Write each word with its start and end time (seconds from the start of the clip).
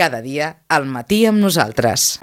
Cada 0.00 0.22
dia 0.24 0.46
al 0.72 0.86
matí 0.88 1.26
amb 1.28 1.42
nosaltres. 1.44 2.22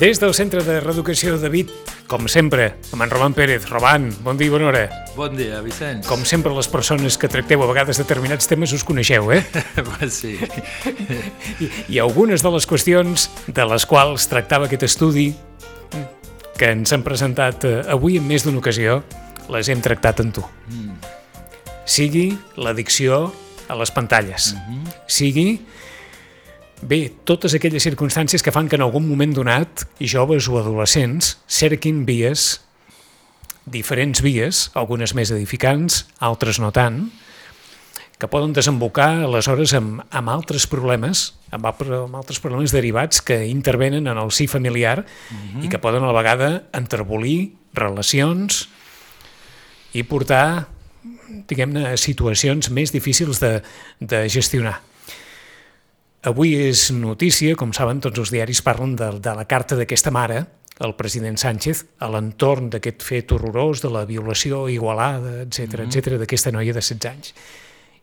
Des 0.00 0.18
del 0.20 0.32
Centre 0.32 0.64
de 0.64 0.80
Reeducació 0.80 1.36
David, 1.36 1.76
com 2.08 2.28
sempre, 2.28 2.74
amb 2.92 3.04
en 3.04 3.10
Roman 3.10 3.34
Pérez. 3.34 3.66
Roman, 3.70 4.10
bon 4.24 4.36
dia 4.38 4.48
i 4.48 4.52
bona 4.52 4.68
hora. 4.68 4.84
Bon 5.16 5.34
dia, 5.36 5.60
Vicenç. 5.64 6.06
Com 6.08 6.24
sempre, 6.28 6.52
les 6.54 6.68
persones 6.68 7.16
que 7.20 7.30
tracteu 7.30 7.62
a 7.64 7.68
vegades 7.70 7.98
determinats 8.00 8.48
temes 8.50 8.74
us 8.76 8.84
coneixeu, 8.84 9.30
eh? 9.32 9.42
sí. 10.10 10.36
I, 11.58 11.70
I 11.96 12.00
algunes 12.02 12.44
de 12.44 12.52
les 12.54 12.68
qüestions 12.68 13.28
de 13.46 13.68
les 13.70 13.86
quals 13.88 14.28
tractava 14.30 14.68
aquest 14.68 14.86
estudi 14.90 15.30
que 16.58 16.70
ens 16.70 16.92
han 16.94 17.02
presentat 17.06 17.66
eh, 17.66 17.80
avui 17.90 18.18
en 18.20 18.26
més 18.28 18.44
d'una 18.46 18.60
ocasió, 18.62 19.00
les 19.50 19.70
hem 19.72 19.82
tractat 19.84 20.22
amb 20.22 20.36
tu. 20.36 20.44
Mm. 20.70 20.98
Sigui 21.84 22.28
l'addicció 22.56 23.26
a 23.68 23.76
les 23.80 23.90
pantalles, 23.90 24.52
mm 24.54 24.60
-hmm. 24.60 24.94
sigui 25.06 25.48
Bé, 26.82 27.12
totes 27.24 27.54
aquelles 27.54 27.84
circumstàncies 27.86 28.42
que 28.42 28.52
fan 28.52 28.68
que 28.68 28.76
en 28.76 28.84
algun 28.84 29.06
moment 29.08 29.32
donat, 29.36 29.86
i 30.02 30.08
joves 30.10 30.48
o 30.50 30.58
adolescents, 30.58 31.36
cerquin 31.46 32.02
vies, 32.08 32.60
diferents 33.64 34.20
vies, 34.24 34.68
algunes 34.74 35.14
més 35.14 35.32
edificants, 35.32 36.04
altres 36.18 36.60
no 36.60 36.72
tant, 36.74 37.06
que 38.18 38.28
poden 38.30 38.52
desembocar 38.54 39.24
aleshores 39.24 39.74
amb, 39.76 40.04
amb 40.14 40.30
altres 40.32 40.68
problemes, 40.70 41.32
amb, 41.50 41.66
amb 41.66 42.16
altres 42.16 42.38
problemes 42.42 42.72
derivats 42.74 43.22
que 43.24 43.42
intervenen 43.48 44.06
en 44.06 44.20
el 44.20 44.30
sí 44.30 44.46
familiar 44.46 45.04
mm 45.04 45.36
-hmm. 45.36 45.64
i 45.64 45.68
que 45.68 45.78
poden 45.78 46.04
a 46.04 46.12
la 46.12 46.22
vegada 46.22 46.64
enterbolir 46.72 47.54
relacions 47.72 48.68
i 49.92 50.02
portar, 50.02 50.68
diguem-ne, 51.48 51.86
a 51.92 51.96
situacions 51.96 52.70
més 52.70 52.92
difícils 52.92 53.40
de, 53.40 53.62
de 54.00 54.28
gestionar. 54.28 54.80
Avui 56.24 56.54
és 56.56 56.88
notícia, 56.96 57.52
com 57.52 57.74
saben, 57.76 57.98
tots 58.00 58.16
els 58.22 58.30
diaris 58.32 58.62
parlen 58.64 58.94
de, 58.96 59.10
de 59.20 59.32
la 59.36 59.44
carta 59.44 59.76
d'aquesta 59.76 60.08
mare, 60.08 60.38
el 60.80 60.94
president 60.96 61.36
Sánchez, 61.36 61.82
a 62.00 62.08
l'entorn 62.08 62.70
d'aquest 62.72 63.04
fet 63.04 63.34
horrorós 63.36 63.82
de 63.84 63.90
la 63.92 64.06
violació 64.08 64.62
igualada, 64.72 65.42
etc 65.42 65.58
mm 65.60 65.68
-hmm. 65.68 65.86
etc 65.86 66.16
d'aquesta 66.16 66.50
noia 66.50 66.72
de 66.72 66.80
16 66.80 67.10
anys. 67.10 67.34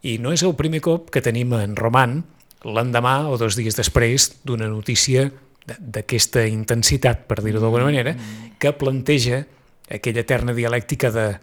I 0.04 0.20
no 0.20 0.32
és 0.32 0.44
el 0.44 0.56
primer 0.56 0.82
cop 0.82 1.10
que 1.10 1.22
tenim 1.22 1.54
en 1.54 1.76
Roman 1.76 2.24
l'endemà 2.62 3.28
o 3.28 3.38
dos 3.38 3.56
dies 3.56 3.76
després 3.76 4.38
d'una 4.44 4.68
notícia 4.68 5.32
d'aquesta 5.66 6.46
intensitat, 6.46 7.26
per 7.26 7.42
dir-ho 7.42 7.60
d'alguna 7.60 7.86
manera, 7.86 8.16
que 8.60 8.72
planteja 8.74 9.48
aquella 9.90 10.22
eterna 10.22 10.54
dialèctica 10.54 11.10
de 11.12 11.40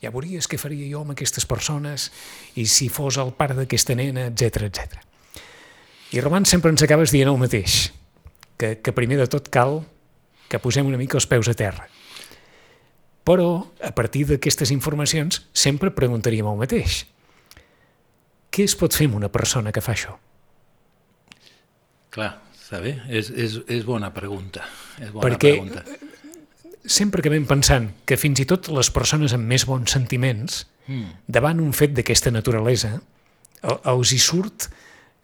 ja 0.00 0.10
veuries 0.10 0.48
què 0.48 0.56
faria 0.56 0.88
jo 0.88 1.00
amb 1.00 1.10
aquestes 1.10 1.44
persones 1.44 2.10
i 2.54 2.66
si 2.66 2.88
fos 2.88 3.18
el 3.18 3.32
pare 3.32 3.54
d'aquesta 3.54 3.94
nena, 3.94 4.26
etc 4.26 4.62
etc. 4.62 5.11
I 6.12 6.20
Roman 6.20 6.44
sempre 6.44 6.70
ens 6.72 6.84
acabes 6.84 7.12
dient 7.14 7.30
el 7.30 7.40
mateix, 7.40 7.88
que, 8.60 8.76
que 8.84 8.92
primer 8.92 9.16
de 9.22 9.28
tot 9.32 9.48
cal 9.52 9.80
que 10.52 10.60
posem 10.60 10.86
una 10.86 11.00
mica 11.00 11.16
els 11.16 11.26
peus 11.28 11.48
a 11.48 11.56
terra. 11.56 11.86
Però, 13.24 13.48
a 13.80 13.92
partir 13.96 14.26
d'aquestes 14.28 14.72
informacions, 14.74 15.44
sempre 15.56 15.92
preguntaríem 15.94 16.50
el 16.50 16.58
mateix. 16.60 17.04
Què 18.52 18.66
es 18.68 18.76
pot 18.76 18.92
fer 18.92 19.08
amb 19.08 19.16
una 19.22 19.30
persona 19.32 19.72
que 19.72 19.80
fa 19.80 19.94
això? 19.94 20.18
Clar, 22.12 22.34
està 22.52 22.82
bé, 22.82 22.98
és, 23.08 23.30
és, 23.32 23.56
és 23.72 23.86
bona 23.88 24.12
pregunta. 24.12 24.66
És 24.98 25.14
bona 25.14 25.24
Perquè 25.24 25.54
pregunta. 25.56 25.84
sempre 26.84 27.24
acabem 27.24 27.46
pensant 27.48 27.88
que 28.04 28.20
fins 28.20 28.42
i 28.42 28.48
tot 28.50 28.68
les 28.68 28.92
persones 28.92 29.32
amb 29.32 29.48
més 29.48 29.64
bons 29.64 29.96
sentiments, 29.96 30.66
mm. 30.90 31.24
davant 31.24 31.62
un 31.64 31.72
fet 31.72 31.96
d'aquesta 31.96 32.34
naturalesa, 32.34 32.98
els 33.62 34.12
hi 34.12 34.20
surt 34.20 34.68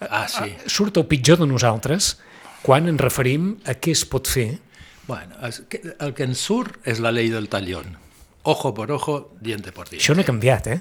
Ah, 0.00 0.26
sí. 0.28 0.54
Surt 0.70 0.96
el 1.00 1.06
pitjor 1.10 1.40
de 1.42 1.48
nosaltres 1.50 2.16
quan 2.62 2.86
ens 2.90 3.00
referim 3.02 3.56
a 3.66 3.74
què 3.78 3.94
es 3.96 4.04
pot 4.06 4.30
fer. 4.30 4.50
Bueno, 5.08 5.38
el 5.42 6.14
que 6.14 6.28
ens 6.28 6.44
surt 6.44 6.78
és 6.88 7.00
la 7.02 7.12
llei 7.14 7.32
del 7.32 7.48
talión. 7.50 7.96
Ojo 8.48 8.72
por 8.74 8.92
ojo, 8.92 9.34
diente 9.40 9.72
por 9.72 9.88
diente. 9.88 10.04
Això 10.04 10.14
no 10.14 10.22
ha 10.22 10.28
canviat, 10.28 10.70
eh? 10.70 10.78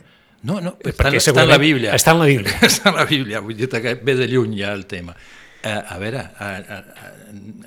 No, 0.47 0.59
no, 0.61 0.75
està, 0.85 1.09
està 1.17 1.41
en 1.41 1.49
la 1.49 1.57
Bíblia. 1.57 1.95
Està 1.97 2.13
en 2.13 2.21
la 2.21 2.29
Bíblia. 2.29 2.59
està 2.69 2.91
en 2.91 2.99
la 2.99 3.07
Bíblia, 3.09 3.41
vull 3.41 3.57
dir 3.57 3.69
que 3.71 3.95
ve 3.97 4.15
de 4.19 4.27
lluny 4.29 4.53
ja 4.59 4.71
el 4.77 4.85
tema. 4.85 5.17
Eh, 5.63 5.73
a 5.73 5.97
veure, 5.97 6.21
a, 6.37 6.51
a, 6.61 6.77
a, 6.77 7.11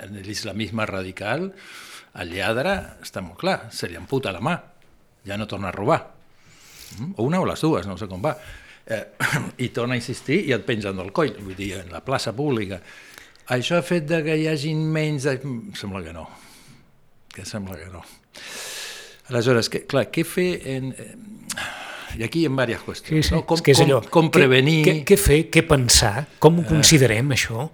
en 0.06 0.20
l'islamisme 0.22 0.86
radical, 0.86 1.50
el 2.22 2.32
lladre, 2.36 2.76
està 3.02 3.24
molt 3.24 3.40
clar, 3.40 3.58
se 3.74 3.90
li 3.90 3.98
amputa 3.98 4.32
la 4.32 4.40
mà, 4.44 4.54
ja 5.26 5.36
no 5.36 5.50
torna 5.50 5.68
a 5.72 5.74
robar. 5.74 6.00
Mm? 7.00 7.12
O 7.18 7.26
una 7.26 7.42
o 7.42 7.48
les 7.50 7.60
dues, 7.66 7.90
no 7.90 7.98
sé 7.98 8.06
com 8.10 8.22
va 8.22 8.36
eh, 8.90 9.04
i 9.64 9.70
torna 9.74 9.96
a 9.96 10.00
insistir 10.00 10.42
i 10.48 10.54
et 10.56 10.66
pengen 10.66 10.98
del 11.00 11.12
coll, 11.16 11.32
vull 11.40 11.56
dir, 11.58 11.72
en 11.80 11.92
la 11.94 12.02
plaça 12.04 12.34
pública. 12.36 12.80
Això 13.50 13.80
ha 13.80 13.86
fet 13.86 14.06
de 14.06 14.22
que 14.26 14.36
hi 14.38 14.46
hagi 14.50 14.74
menys... 14.78 15.26
De... 15.26 15.38
Sembla 15.78 16.04
que 16.04 16.14
no, 16.14 16.26
que 17.34 17.46
sembla 17.48 17.78
que 17.78 17.88
no. 17.90 18.04
Aleshores, 19.30 19.70
que, 19.70 19.84
clar, 19.90 20.08
què 20.14 20.26
fer 20.26 20.50
en... 20.74 20.92
I 22.18 22.24
aquí 22.26 22.42
hi 22.42 22.48
ha 22.48 22.50
diverses 22.50 22.82
qüestions. 22.82 23.26
Sí, 23.26 23.28
sí. 23.28 23.34
No? 23.36 23.44
Com, 23.46 23.60
és 23.70 23.80
allò, 23.84 24.00
com, 24.02 24.10
com 24.16 24.30
prevenir... 24.34 24.80
Què, 24.86 24.94
què, 25.00 25.06
què 25.12 25.18
fer, 25.18 25.40
què 25.54 25.62
pensar, 25.66 26.26
com 26.42 26.58
ho 26.58 26.64
considerem, 26.66 27.30
això? 27.36 27.68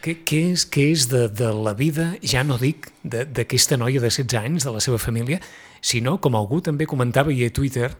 Què, 0.00 0.14
què 0.24 0.38
és, 0.54 0.64
què 0.72 0.86
és 0.94 1.04
de, 1.12 1.26
de 1.28 1.50
la 1.52 1.74
vida, 1.76 2.14
ja 2.24 2.40
no 2.46 2.56
dic 2.60 2.88
d'aquesta 3.04 3.76
noia 3.76 4.00
de 4.00 4.08
16 4.08 4.38
anys, 4.40 4.64
de 4.64 4.72
la 4.72 4.80
seva 4.80 4.96
família, 5.00 5.40
sinó, 5.84 6.16
com 6.24 6.38
algú 6.38 6.62
també 6.64 6.88
comentava 6.88 7.34
i 7.36 7.44
a 7.44 7.52
Twitter, 7.52 7.90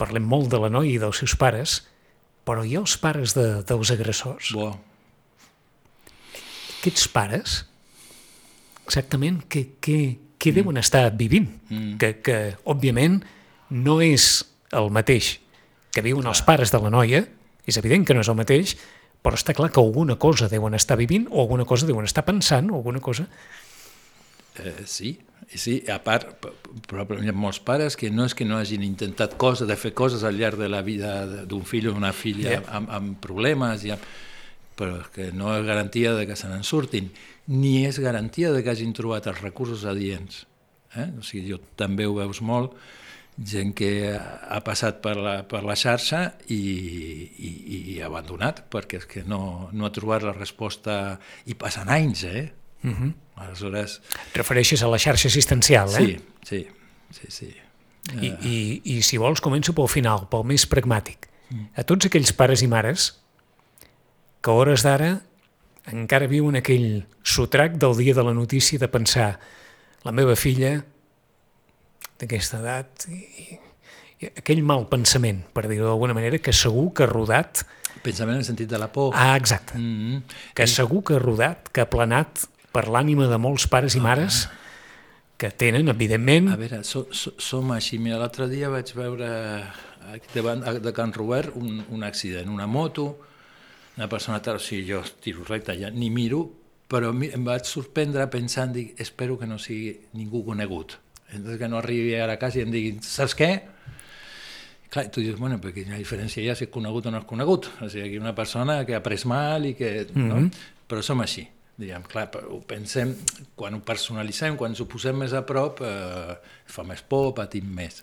parlem 0.00 0.24
molt 0.26 0.50
de 0.52 0.60
la 0.62 0.70
noia 0.72 0.94
i 0.94 1.00
dels 1.02 1.20
seus 1.22 1.36
pares, 1.38 1.80
però 2.48 2.64
hi 2.64 2.76
ha 2.76 2.82
els 2.82 2.96
pares 3.00 3.34
de, 3.36 3.46
dels 3.68 3.92
agressors. 3.94 4.52
Bo. 4.56 4.70
Aquests 6.80 7.06
pares, 7.12 7.58
exactament, 8.86 9.42
què, 9.52 9.66
què, 9.84 9.98
què 10.40 10.52
mm. 10.52 10.56
deuen 10.56 10.80
estar 10.80 11.04
vivint? 11.16 11.50
Mm. 11.68 11.98
Que, 12.00 12.14
que, 12.24 12.38
òbviament, 12.72 13.20
no 13.70 14.00
és 14.02 14.32
el 14.76 14.88
mateix 14.94 15.36
que 15.94 16.02
viuen 16.06 16.24
clar. 16.24 16.34
els 16.34 16.42
pares 16.46 16.72
de 16.72 16.80
la 16.80 16.92
noia, 16.92 17.24
és 17.68 17.78
evident 17.78 18.06
que 18.08 18.16
no 18.16 18.24
és 18.24 18.30
el 18.32 18.38
mateix, 18.38 18.74
però 19.20 19.36
està 19.36 19.52
clar 19.54 19.68
que 19.70 19.82
alguna 19.82 20.16
cosa 20.18 20.48
deuen 20.48 20.74
estar 20.78 20.96
vivint 20.96 21.26
o 21.30 21.42
alguna 21.42 21.66
cosa 21.68 21.86
deuen 21.86 22.08
estar 22.08 22.24
pensant 22.24 22.70
o 22.72 22.78
alguna 22.80 23.02
cosa... 23.04 23.28
Eh, 24.60 24.86
sí, 24.88 25.12
Sí, 25.50 25.80
a 25.90 25.96
part, 25.98 26.28
probablement 26.86 27.26
hi 27.26 27.32
ha 27.32 27.34
molts 27.34 27.58
pares 27.66 27.96
que 27.98 28.10
no 28.14 28.22
és 28.28 28.36
que 28.38 28.46
no 28.46 28.60
hagin 28.60 28.84
intentat 28.86 29.34
coses, 29.40 29.66
de 29.66 29.74
fer 29.74 29.90
coses 29.98 30.22
al 30.22 30.38
llarg 30.38 30.60
de 30.60 30.68
la 30.70 30.82
vida 30.86 31.24
d'un 31.50 31.64
fill 31.66 31.88
o 31.90 31.94
una 31.98 32.12
filla 32.14 32.52
yeah. 32.52 32.66
amb, 32.78 32.92
amb 32.94 33.16
problemes, 33.24 33.82
i 33.82 33.90
amb, 33.96 34.04
però 34.78 35.00
que 35.10 35.32
no 35.34 35.50
és 35.56 35.66
garantia 35.66 36.14
de 36.14 36.28
que 36.28 36.38
se 36.38 36.48
n'en 36.48 36.62
surtin, 36.62 37.10
ni 37.50 37.80
és 37.88 37.98
garantia 37.98 38.52
de 38.54 38.62
que 38.62 38.70
hagin 38.70 38.94
trobat 38.94 39.26
els 39.26 39.42
recursos 39.42 39.82
adients. 39.90 40.44
Eh? 40.94 41.08
O 41.18 41.26
sigui, 41.26 41.50
jo 41.50 41.58
també 41.78 42.06
ho 42.06 42.14
veus 42.14 42.40
molt, 42.46 42.78
gent 43.40 43.72
que 43.74 43.90
ha 44.14 44.60
passat 44.64 45.00
per 45.02 45.16
la, 45.16 45.34
per 45.48 45.62
la 45.64 45.76
xarxa 45.78 46.22
i, 46.52 46.60
i, 46.60 47.50
i 47.96 47.98
abandonat, 48.04 48.66
perquè 48.70 49.00
és 49.00 49.06
que 49.08 49.24
no, 49.26 49.70
no 49.72 49.86
ha 49.86 49.92
trobat 49.94 50.26
la 50.26 50.36
resposta, 50.36 51.18
i 51.48 51.56
passen 51.58 51.88
anys, 51.90 52.24
eh? 52.24 52.44
Uh 52.84 52.88
mhm. 52.88 52.94
-huh. 53.02 53.12
Aleshores... 53.40 54.00
Refereixes 54.36 54.84
a 54.84 54.90
la 54.92 55.00
xarxa 55.00 55.30
assistencial, 55.32 55.90
eh? 55.96 56.04
Sí, 56.04 56.18
sí, 56.46 56.60
sí. 57.10 57.30
sí. 57.38 57.50
I, 58.20 58.30
uh... 58.30 58.36
i, 58.46 58.56
I 58.96 59.00
si 59.06 59.20
vols 59.20 59.42
començo 59.44 59.74
pel 59.76 59.88
final, 59.92 60.26
pel 60.30 60.46
més 60.48 60.66
pragmàtic. 60.68 61.30
A 61.74 61.82
tots 61.82 62.06
aquells 62.06 62.30
pares 62.36 62.62
i 62.62 62.68
mares 62.70 63.10
que 64.40 64.52
a 64.52 64.54
hores 64.54 64.84
d'ara 64.86 65.16
encara 65.90 66.28
viuen 66.30 66.58
aquell 66.60 67.02
sotrac 67.26 67.74
del 67.80 67.96
dia 67.98 68.14
de 68.14 68.24
la 68.24 68.34
notícia 68.36 68.78
de 68.78 68.88
pensar 68.88 69.32
la 70.06 70.12
meva 70.14 70.36
filla 70.38 70.76
d'aquesta 72.20 72.60
edat 72.60 73.08
i, 73.10 73.58
i 74.20 74.30
aquell 74.30 74.62
mal 74.66 74.86
pensament, 74.92 75.42
per 75.56 75.66
dir-ho 75.66 75.88
d'alguna 75.88 76.16
manera, 76.16 76.38
que 76.38 76.54
segur 76.54 76.90
que 76.94 77.06
ha 77.06 77.10
rodat... 77.10 77.64
Pensament 78.04 78.38
en 78.38 78.44
el 78.44 78.46
sentit 78.46 78.70
de 78.70 78.78
la 78.80 78.88
por. 78.92 79.12
Ah, 79.16 79.36
exacte. 79.36 79.76
Mm 79.76 79.96
-hmm. 79.98 80.22
Que 80.54 80.66
segur 80.66 81.02
que 81.04 81.14
ha 81.16 81.18
rodat, 81.18 81.68
que 81.68 81.80
ha 81.80 81.90
planat 81.90 82.46
per 82.72 82.88
l'ànima 82.88 83.28
de 83.30 83.38
molts 83.40 83.66
pares 83.70 83.96
i 83.98 84.02
mares 84.02 84.44
que 85.40 85.50
tenen, 85.56 85.88
evidentment... 85.88 86.50
A 86.52 86.58
veure, 86.60 86.82
so, 86.84 87.06
so, 87.16 87.32
som 87.40 87.70
així. 87.72 87.98
Mira, 87.98 88.18
l'altre 88.20 88.46
dia 88.50 88.68
vaig 88.68 88.92
veure 88.92 89.30
davant 90.34 90.64
de 90.82 90.92
Can 90.92 91.14
Robert 91.16 91.56
un, 91.56 91.80
un 91.88 92.04
accident, 92.04 92.48
una 92.52 92.66
moto, 92.66 93.06
una 93.96 94.08
persona 94.08 94.40
tal, 94.44 94.60
o 94.60 94.62
sigui, 94.62 94.84
jo 94.90 95.00
tiro 95.24 95.44
recte, 95.48 95.76
ja 95.80 95.90
ni 95.90 96.10
miro, 96.12 96.42
però 96.90 97.12
em 97.14 97.44
vaig 97.46 97.68
sorprendre 97.68 98.26
pensant, 98.32 98.74
dic, 98.74 98.94
espero 99.00 99.38
que 99.38 99.48
no 99.48 99.58
sigui 99.58 99.94
ningú 100.18 100.44
conegut. 100.44 100.98
Entonces 101.30 101.60
que 101.60 101.68
no 101.68 101.78
arribi 101.78 102.16
a 102.18 102.26
la 102.26 102.38
casa 102.38 102.58
i 102.58 102.64
em 102.66 102.72
diguin, 102.74 102.98
saps 103.06 103.36
què? 103.38 103.50
Clar, 104.90 105.06
tu 105.14 105.22
dius, 105.22 105.38
bueno, 105.38 105.60
perquè 105.62 105.84
la 105.86 106.00
diferència 106.00 106.42
ja 106.42 106.56
si 106.58 106.66
és 106.66 106.72
conegut 106.74 107.06
o 107.06 107.14
no 107.14 107.20
és 107.22 107.28
conegut. 107.28 107.70
O 107.78 107.88
sigui, 107.88 108.08
aquí 108.08 108.18
una 108.18 108.34
persona 108.34 108.80
que 108.84 108.96
ha 108.98 109.02
pres 109.04 109.24
mal 109.30 109.68
i 109.68 109.76
que... 109.78 110.08
Mm 110.10 110.16
-hmm. 110.16 110.28
no? 110.28 110.40
Mhm. 110.40 110.50
Però 110.90 111.02
som 111.02 111.20
així, 111.20 111.46
diguem. 111.80 112.04
Clar, 112.10 112.28
ho 112.46 112.60
pensem, 112.68 113.14
quan 113.58 113.74
ho 113.76 113.80
personalitzem, 113.86 114.56
quan 114.60 114.74
ens 114.74 114.82
ho 114.82 114.86
posem 114.90 115.16
més 115.24 115.32
a 115.36 115.42
prop, 115.48 115.80
eh, 115.84 116.36
fa 116.70 116.84
més 116.86 117.02
por, 117.02 117.32
patim 117.38 117.68
més. 117.76 118.02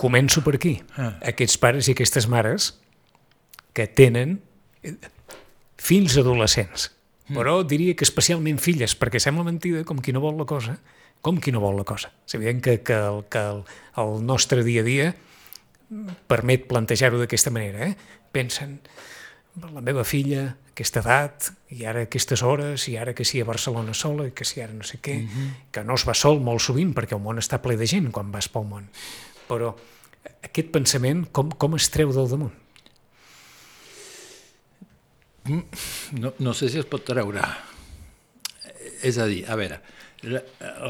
Començo 0.00 0.42
per 0.42 0.56
aquí. 0.58 0.76
Ah. 0.98 1.14
Aquests 1.32 1.58
pares 1.62 1.88
i 1.88 1.94
aquestes 1.94 2.26
mares 2.30 2.72
que 3.76 3.86
tenen 3.86 4.40
eh, 4.82 4.96
fills 5.78 6.18
adolescents, 6.20 6.90
Mm. 7.28 7.36
però 7.38 7.52
diria 7.62 7.94
que 7.94 8.02
especialment 8.02 8.58
filles, 8.58 8.96
perquè 8.98 9.20
sembla 9.22 9.44
mentida 9.46 9.84
com 9.86 10.00
qui 10.02 10.12
no 10.12 10.20
vol 10.20 10.34
la 10.40 10.44
cosa, 10.44 10.74
com 11.22 11.38
qui 11.38 11.52
no 11.54 11.60
vol 11.62 11.76
la 11.78 11.84
cosa. 11.86 12.10
És 12.26 12.34
evident 12.34 12.60
que, 12.64 12.80
que, 12.82 12.96
el, 12.98 13.22
que 13.30 13.38
el, 13.38 13.62
el 14.02 14.24
nostre 14.26 14.64
dia 14.66 14.82
a 14.82 14.84
dia 14.84 15.12
permet 16.26 16.66
plantejar-ho 16.66 17.20
d'aquesta 17.20 17.52
manera. 17.54 17.86
Eh? 17.86 17.94
Pensen, 18.34 18.80
la 19.62 19.84
meva 19.84 20.02
filla, 20.08 20.56
aquesta 20.72 21.00
edat, 21.00 21.50
i 21.70 21.84
ara 21.88 22.02
aquestes 22.06 22.42
hores, 22.42 22.88
i 22.88 22.96
ara 22.96 23.12
que 23.14 23.24
sí 23.28 23.40
a 23.40 23.44
Barcelona 23.48 23.94
sola, 23.94 24.26
i 24.28 24.32
que 24.36 24.44
sí 24.48 24.60
ara 24.64 24.72
no 24.72 24.82
sé 24.88 24.98
què, 25.00 25.18
mm 25.20 25.28
-hmm. 25.28 25.50
que 25.70 25.84
no 25.84 25.94
es 25.94 26.06
va 26.08 26.14
sol 26.14 26.40
molt 26.40 26.60
sovint, 26.60 26.94
perquè 26.94 27.12
el 27.16 27.22
món 27.22 27.38
està 27.38 27.60
ple 27.60 27.76
de 27.76 27.86
gent 27.86 28.10
quan 28.10 28.32
vas 28.32 28.48
pel 28.48 28.64
món. 28.64 28.88
Però 29.48 29.74
aquest 30.42 30.70
pensament, 30.70 31.26
com, 31.32 31.50
com 31.50 31.74
es 31.76 31.90
treu 31.90 32.12
del 32.12 32.28
damunt? 32.28 32.52
No, 36.12 36.32
no 36.38 36.54
sé 36.54 36.68
si 36.68 36.78
es 36.78 36.86
pot 36.86 37.04
treure. 37.04 37.42
És 39.02 39.18
a 39.18 39.26
dir, 39.26 39.42
a 39.50 39.56
veure, 39.58 39.80
la- 40.22 40.42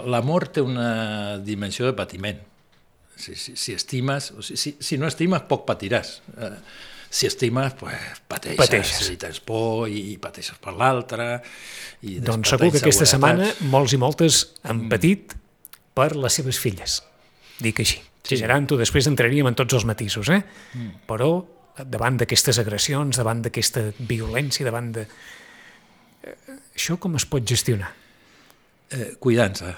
l'amor 0.04 0.48
té 0.52 0.60
una 0.60 1.38
dimensió 1.38 1.86
de 1.86 1.94
patiment. 1.96 2.38
Si, 3.16 3.34
si, 3.34 3.56
si 3.56 3.72
estimes, 3.72 4.30
o 4.32 4.42
si, 4.42 4.56
si, 4.56 4.76
si 4.80 4.98
no 4.98 5.06
estimes, 5.06 5.42
poc 5.48 5.64
patiràs. 5.68 6.20
Eh, 6.36 6.50
si 7.12 7.28
estimes, 7.28 7.74
pues, 7.76 8.20
pateixes, 8.30 8.58
Pateixes. 8.58 9.10
i 9.12 9.18
tens 9.20 9.40
por 9.44 9.84
i, 9.92 10.14
i 10.14 10.18
pateixes 10.22 10.56
per 10.62 10.72
l'altre. 10.78 11.26
Doncs 12.00 12.54
segur 12.54 12.70
que 12.72 12.80
aquesta 12.80 13.06
setmana 13.08 13.50
molts 13.72 13.92
i 13.92 14.00
moltes 14.00 14.42
han 14.64 14.86
patit 14.92 15.36
per 15.92 16.14
les 16.16 16.40
seves 16.40 16.58
filles. 16.62 17.02
Dic 17.60 17.84
així. 17.84 18.00
Sí. 18.22 18.36
Exagerant-ho, 18.36 18.78
després 18.80 19.10
entraríem 19.10 19.50
en 19.50 19.58
tots 19.58 19.76
els 19.76 19.84
matisos, 19.84 20.30
eh? 20.32 20.40
Mm. 20.78 21.02
Però 21.10 21.32
davant 21.84 22.16
d'aquestes 22.20 22.60
agressions, 22.62 23.18
davant 23.18 23.42
d'aquesta 23.44 23.90
violència, 23.98 24.64
davant 24.68 24.92
de... 24.94 25.06
Eh, 26.22 26.36
Això 26.72 26.96
com 27.02 27.18
es 27.18 27.26
pot 27.28 27.44
gestionar? 27.44 27.90
eh, 28.92 29.14
cuidant-se 29.18 29.74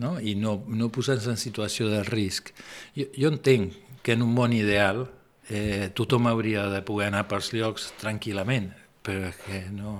no? 0.00 0.18
i 0.20 0.34
no, 0.36 0.58
no 0.68 0.88
posant-se 0.92 1.32
en 1.32 1.40
situació 1.40 1.88
de 1.90 2.02
risc. 2.06 2.52
Jo, 2.96 3.08
jo 3.16 3.32
entenc 3.32 3.76
que 4.04 4.16
en 4.16 4.24
un 4.24 4.32
món 4.36 4.54
ideal 4.56 5.06
eh, 5.50 5.90
tothom 5.94 6.30
hauria 6.30 6.68
de 6.72 6.80
poder 6.86 7.10
anar 7.10 7.26
pels 7.30 7.52
llocs 7.56 7.90
tranquil·lament, 8.00 8.70
però 9.04 9.30
que 9.44 9.64
no, 9.74 9.94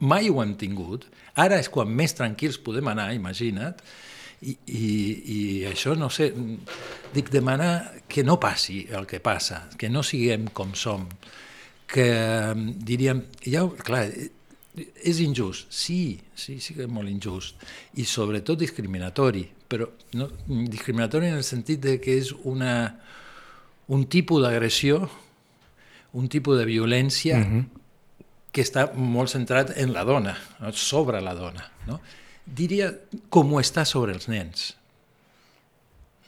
mai 0.00 0.30
ho 0.30 0.40
hem 0.42 0.54
tingut. 0.58 1.08
Ara 1.38 1.58
és 1.60 1.68
quan 1.72 1.90
més 1.90 2.16
tranquils 2.16 2.60
podem 2.62 2.88
anar, 2.90 3.10
imagina't, 3.16 3.82
i, 4.40 4.54
i, 4.70 4.88
i 5.34 5.40
això, 5.66 5.96
no 5.98 6.08
sé, 6.14 6.30
dic 7.14 7.30
demanar 7.34 8.04
que 8.08 8.22
no 8.24 8.38
passi 8.40 8.84
el 8.94 9.06
que 9.10 9.20
passa, 9.20 9.64
que 9.78 9.90
no 9.90 10.04
siguem 10.06 10.48
com 10.54 10.74
som, 10.78 11.08
que 11.88 12.08
diríem, 12.86 13.24
ja, 13.42 13.64
clar, 13.84 14.06
és 14.78 15.20
injust, 15.24 15.72
sí, 15.74 16.18
sí, 16.38 16.58
sí 16.62 16.76
que 16.76 16.84
és 16.86 16.92
molt 16.92 17.10
injust, 17.10 17.64
i 17.98 18.06
sobretot 18.06 18.60
discriminatori, 18.60 19.42
però 19.68 19.88
no, 20.20 20.28
discriminatori 20.70 21.32
en 21.32 21.40
el 21.40 21.46
sentit 21.46 21.82
de 21.82 21.96
que 22.02 22.14
és 22.20 22.30
una, 22.46 22.72
un 23.88 24.06
tipus 24.06 24.42
d'agressió, 24.44 25.08
un 26.12 26.28
tipus 26.28 26.58
de 26.58 26.64
violència 26.64 27.38
mm 27.38 27.44
-hmm. 27.44 27.64
que 28.52 28.62
està 28.62 28.92
molt 28.94 29.30
centrat 29.30 29.76
en 29.76 29.92
la 29.92 30.04
dona, 30.04 30.38
no? 30.60 30.72
sobre 30.72 31.20
la 31.20 31.34
dona. 31.34 31.70
No? 31.86 32.00
Diria 32.44 32.94
com 33.28 33.52
ho 33.52 33.60
està 33.60 33.84
sobre 33.84 34.12
els 34.12 34.28
nens. 34.28 34.74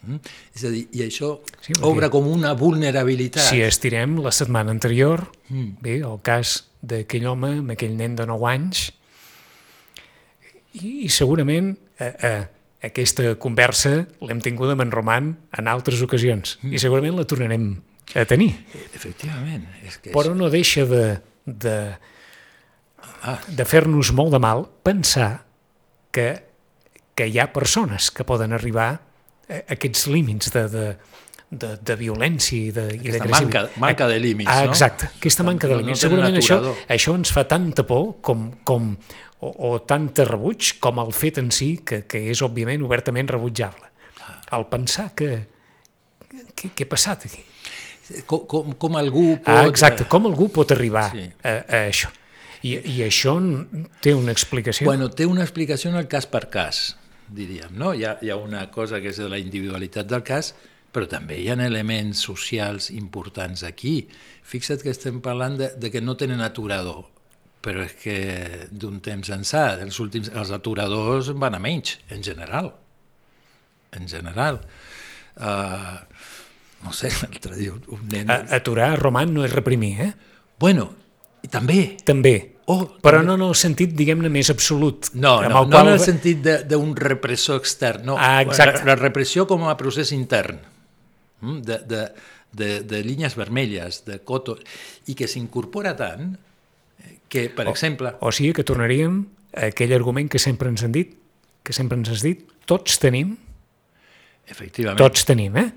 Mm? 0.01 0.17
És 0.55 0.63
a 0.63 0.69
dir, 0.69 0.87
i 0.91 1.03
això 1.05 1.39
Sí, 1.61 1.73
obre 1.81 2.09
com 2.09 2.27
una 2.27 2.53
vulnerabilitat. 2.53 3.43
Si 3.43 3.61
estirem 3.61 4.17
la 4.17 4.31
setmana 4.31 4.71
anterior, 4.71 5.27
mm. 5.49 5.77
bé, 5.81 5.99
el 6.01 6.19
cas 6.23 6.65
d'aquell 6.81 7.27
home, 7.27 7.57
amb 7.59 7.71
aquell 7.71 7.95
nen 7.95 8.15
de 8.15 8.25
9 8.25 8.47
anys, 8.49 8.91
i, 10.73 11.05
i 11.05 11.09
segurament 11.09 11.77
eh, 11.99 12.15
eh, 12.23 12.47
aquesta 12.83 13.35
conversa 13.37 14.07
l'hem 14.25 14.39
tinguda 14.41 14.73
amb 14.73 14.81
en 14.85 14.91
Roman 14.91 15.31
en 15.57 15.67
altres 15.69 16.01
ocasions, 16.01 16.57
mm. 16.63 16.73
i 16.73 16.79
segurament 16.81 17.15
la 17.19 17.25
tornarem 17.29 17.67
a 18.17 18.25
tenir. 18.25 18.51
Efectivament. 18.93 19.67
És 19.85 19.97
que 20.01 20.11
Però 20.15 20.33
no 20.35 20.49
deixa 20.49 20.85
de, 20.89 21.05
de, 21.45 21.75
Ah. 23.23 23.37
de 23.47 23.65
fer-nos 23.69 24.09
molt 24.17 24.31
de 24.33 24.39
mal 24.41 24.63
pensar 24.81 25.43
que, 26.11 26.41
que 27.13 27.27
hi 27.29 27.37
ha 27.37 27.51
persones 27.53 28.09
que 28.09 28.23
poden 28.25 28.53
arribar 28.53 28.89
a 29.47 29.59
aquests 29.75 30.07
límits 30.09 30.49
de, 30.53 30.63
de, 30.73 30.85
de, 31.51 31.69
de 31.85 31.95
violència 31.99 32.57
i 32.57 32.71
de, 32.73 32.85
i 32.97 33.11
d'agressivitat. 33.13 33.29
manca- 33.35 33.81
manca 33.83 34.07
de 34.09 34.17
límits, 34.23 34.49
ah, 34.49 34.65
no? 34.65 34.71
Exacte, 34.73 35.09
aquesta 35.19 35.43
manca 35.45 35.67
de 35.69 35.73
No- 35.75 35.81
no 35.81 35.85
límits. 35.85 36.01
tenen 36.01 36.17
Segurament 36.17 36.41
això, 36.41 36.75
això 36.97 37.13
ens 37.19 37.31
fa 37.35 37.43
tanta 37.47 37.85
por 37.85 38.15
com, 38.25 38.47
com, 38.65 38.95
o, 39.41 39.51
o 39.71 39.71
tanta 39.87 40.25
rebuig 40.29 40.77
com 40.79 41.01
el 41.03 41.13
fet 41.17 41.41
en 41.41 41.51
si, 41.51 41.75
que, 41.85 42.03
que 42.09 42.23
és 42.31 42.41
òbviament 42.45 42.83
obertament 42.85 43.29
rebutjable. 43.31 43.89
El 44.53 44.67
pensar 44.71 45.11
que... 45.17 45.31
Què, 46.55 46.69
ha 46.85 46.89
passat 46.89 47.25
aquí? 47.27 47.43
com, 48.27 48.45
com, 48.47 48.73
com 48.79 48.97
algú 48.99 49.37
pot... 49.39 49.51
Ah, 49.51 49.67
exacte, 49.69 50.05
com 50.09 50.27
algú 50.29 50.49
pot 50.53 50.71
arribar 50.75 51.09
Sí. 51.13 51.27
a, 51.43 51.53
a 51.61 51.83
això? 51.87 52.11
I, 52.61 52.75
I 52.77 52.97
això 53.07 53.37
té 54.03 54.13
una 54.13 54.33
explicació? 54.35 54.85
Bueno, 54.85 55.09
té 55.09 55.25
una 55.25 55.41
explicació 55.45 55.89
en 55.89 55.97
el 55.97 56.09
cas 56.11 56.27
per 56.29 56.43
cas, 56.53 56.81
diríem. 57.31 57.73
No? 57.77 57.93
Hi, 57.97 58.05
ha, 58.05 58.17
hi 58.21 58.29
ha 58.29 58.37
una 58.37 58.67
cosa 58.71 59.01
que 59.01 59.09
és 59.09 59.17
de 59.17 59.29
la 59.31 59.39
individualitat 59.41 60.09
del 60.11 60.21
cas, 60.27 60.53
però 60.93 61.07
també 61.09 61.39
hi 61.41 61.47
ha 61.49 61.55
elements 61.65 62.21
socials 62.27 62.91
importants 62.93 63.63
aquí. 63.65 63.95
Fixa't 64.43 64.83
que 64.83 64.93
estem 64.93 65.21
parlant 65.23 65.57
de, 65.57 65.71
de 65.79 65.89
que 65.93 66.03
no 66.03 66.17
tenen 66.19 66.43
aturador, 66.45 67.07
però 67.61 67.83
és 67.85 67.93
que 68.01 68.15
d'un 68.71 68.99
temps 69.05 69.29
ençà, 69.35 69.65
els, 69.83 69.99
últims, 70.01 70.31
els 70.33 70.51
aturadors 70.55 71.29
van 71.37 71.55
a 71.57 71.59
menys, 71.61 71.99
en 72.09 72.23
general. 72.25 72.71
En 73.93 74.07
general. 74.09 74.61
Uh, 75.37 75.99
no 76.85 76.93
sé, 76.95 77.11
l'altre 77.21 77.55
dia 77.59 77.73
un 77.75 78.07
nen... 78.09 78.29
A, 78.33 78.39
aturar, 78.57 78.95
Roman, 78.99 79.31
no 79.35 79.45
és 79.45 79.53
reprimir, 79.53 79.93
eh? 80.07 80.11
Bueno, 80.61 80.89
i 81.45 81.49
també... 81.53 81.97
També. 82.05 82.35
Oh, 82.71 82.85
Però 83.03 83.19
no 83.25 83.33
en 83.35 83.41
el 83.43 83.55
sentit, 83.57 83.91
diguem-ne, 83.97 84.29
més 84.31 84.49
absolut. 84.53 85.09
No, 85.13 85.37
no, 85.41 85.47
el 85.47 85.53
no 85.53 85.63
qual- 85.75 85.89
en 85.89 85.95
el 85.97 86.03
sentit 86.03 86.41
de- 86.45 86.59
d'un 86.69 86.93
repressor 86.95 87.57
extern, 87.59 88.05
no. 88.07 88.15
Ah, 88.17 88.41
exacte. 88.45 88.83
La, 88.85 88.93
la 88.93 88.99
repressió 89.01 89.45
com 89.49 89.65
a 89.67 89.73
procés 89.79 90.13
intern, 90.15 90.61
mm, 91.41 91.57
de, 91.67 91.79
de, 91.89 92.03
de, 92.61 92.69
de 92.87 93.01
línies 93.03 93.35
vermelles, 93.35 94.03
de 94.07 94.21
cotos, 94.23 94.61
i 95.11 95.17
que 95.19 95.27
s'incorpora 95.27 95.95
tant 95.99 96.31
que, 97.31 97.47
per 97.49 97.67
exemple... 97.71 98.15
O 98.19 98.31
sigui 98.35 98.51
que 98.57 98.65
tornaríem 98.67 99.21
a 99.55 99.69
aquell 99.71 99.93
argument 99.95 100.29
que 100.31 100.41
sempre 100.41 100.71
ens 100.71 100.83
han 100.83 100.93
dit, 100.95 101.15
que 101.63 101.75
sempre 101.75 101.99
ens 101.99 102.11
has 102.11 102.25
dit, 102.25 102.43
tots 102.69 102.99
tenim, 103.01 103.35
Efectivament. 104.51 104.99
tots 104.99 105.25
tenim, 105.27 105.57
eh? 105.57 105.69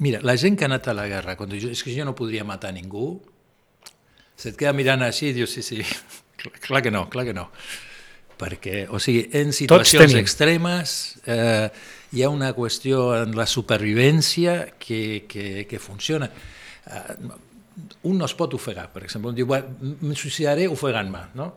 Mira, 0.00 0.22
la 0.24 0.36
gent 0.40 0.56
que 0.56 0.64
ha 0.64 0.70
anat 0.70 0.88
a 0.88 0.96
la 0.96 1.06
guerra, 1.10 1.36
quan 1.36 1.52
diu, 1.52 1.68
és 1.72 1.82
que 1.84 1.92
jo 1.92 2.06
no 2.08 2.16
podria 2.16 2.46
matar 2.48 2.72
ningú, 2.72 3.18
se't 4.40 4.56
queda 4.58 4.72
mirant 4.76 5.04
així 5.04 5.30
i 5.30 5.36
dius, 5.36 5.52
sí, 5.52 5.64
sí, 5.66 5.82
clar, 6.40 6.54
clar 6.64 6.84
que 6.86 6.94
no, 6.94 7.06
clar 7.12 7.26
que 7.28 7.36
no. 7.36 7.50
Perquè, 8.40 8.86
o 8.90 8.98
sigui, 8.98 9.28
en 9.36 9.52
situacions 9.54 10.16
extremes 10.18 10.94
eh, 11.30 11.68
hi 12.16 12.24
ha 12.24 12.32
una 12.32 12.50
qüestió 12.56 13.12
en 13.20 13.36
la 13.38 13.46
supervivència 13.46 14.74
que, 14.80 15.24
que, 15.30 15.68
que 15.70 15.78
funciona. 15.78 16.26
Eh, 16.26 17.14
un 18.04 18.18
no 18.20 18.26
es 18.28 18.34
pot 18.36 18.54
ofegar, 18.56 18.90
per 18.92 19.02
exemple, 19.04 19.30
un 19.32 19.36
diu, 19.38 19.46
bueno, 19.48 19.74
em 19.82 20.14
suicidaré 20.18 20.68
ofegant-me, 20.68 21.22
no? 21.38 21.50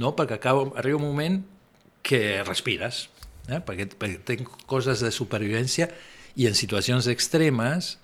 No, 0.00 0.14
perquè 0.16 0.38
acaba, 0.38 0.64
arriba 0.80 0.98
un 0.98 1.04
moment 1.06 1.42
que 2.04 2.42
respires, 2.44 3.08
eh? 3.48 3.60
perquè, 3.64 3.86
perquè 3.94 4.18
tenc 4.32 4.48
coses 4.70 5.04
de 5.04 5.12
supervivència 5.14 5.90
i 6.40 6.48
en 6.48 6.56
situacions 6.58 7.06
extremes 7.12 7.94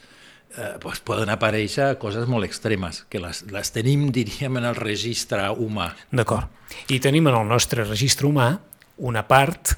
eh, 0.57 0.77
pues 0.83 1.01
poden 1.03 1.33
aparèixer 1.33 1.97
coses 1.99 2.29
molt 2.31 2.47
extremes, 2.47 3.05
que 3.11 3.21
les, 3.23 3.43
les 3.51 3.73
tenim, 3.75 4.09
diríem, 4.17 4.61
en 4.61 4.69
el 4.71 4.79
registre 4.79 5.49
humà. 5.57 5.91
D'acord. 6.13 6.49
I 6.95 7.01
tenim 7.03 7.27
en 7.33 7.41
el 7.41 7.49
nostre 7.51 7.85
registre 7.89 8.29
humà 8.31 8.53
una 9.01 9.25
part 9.27 9.75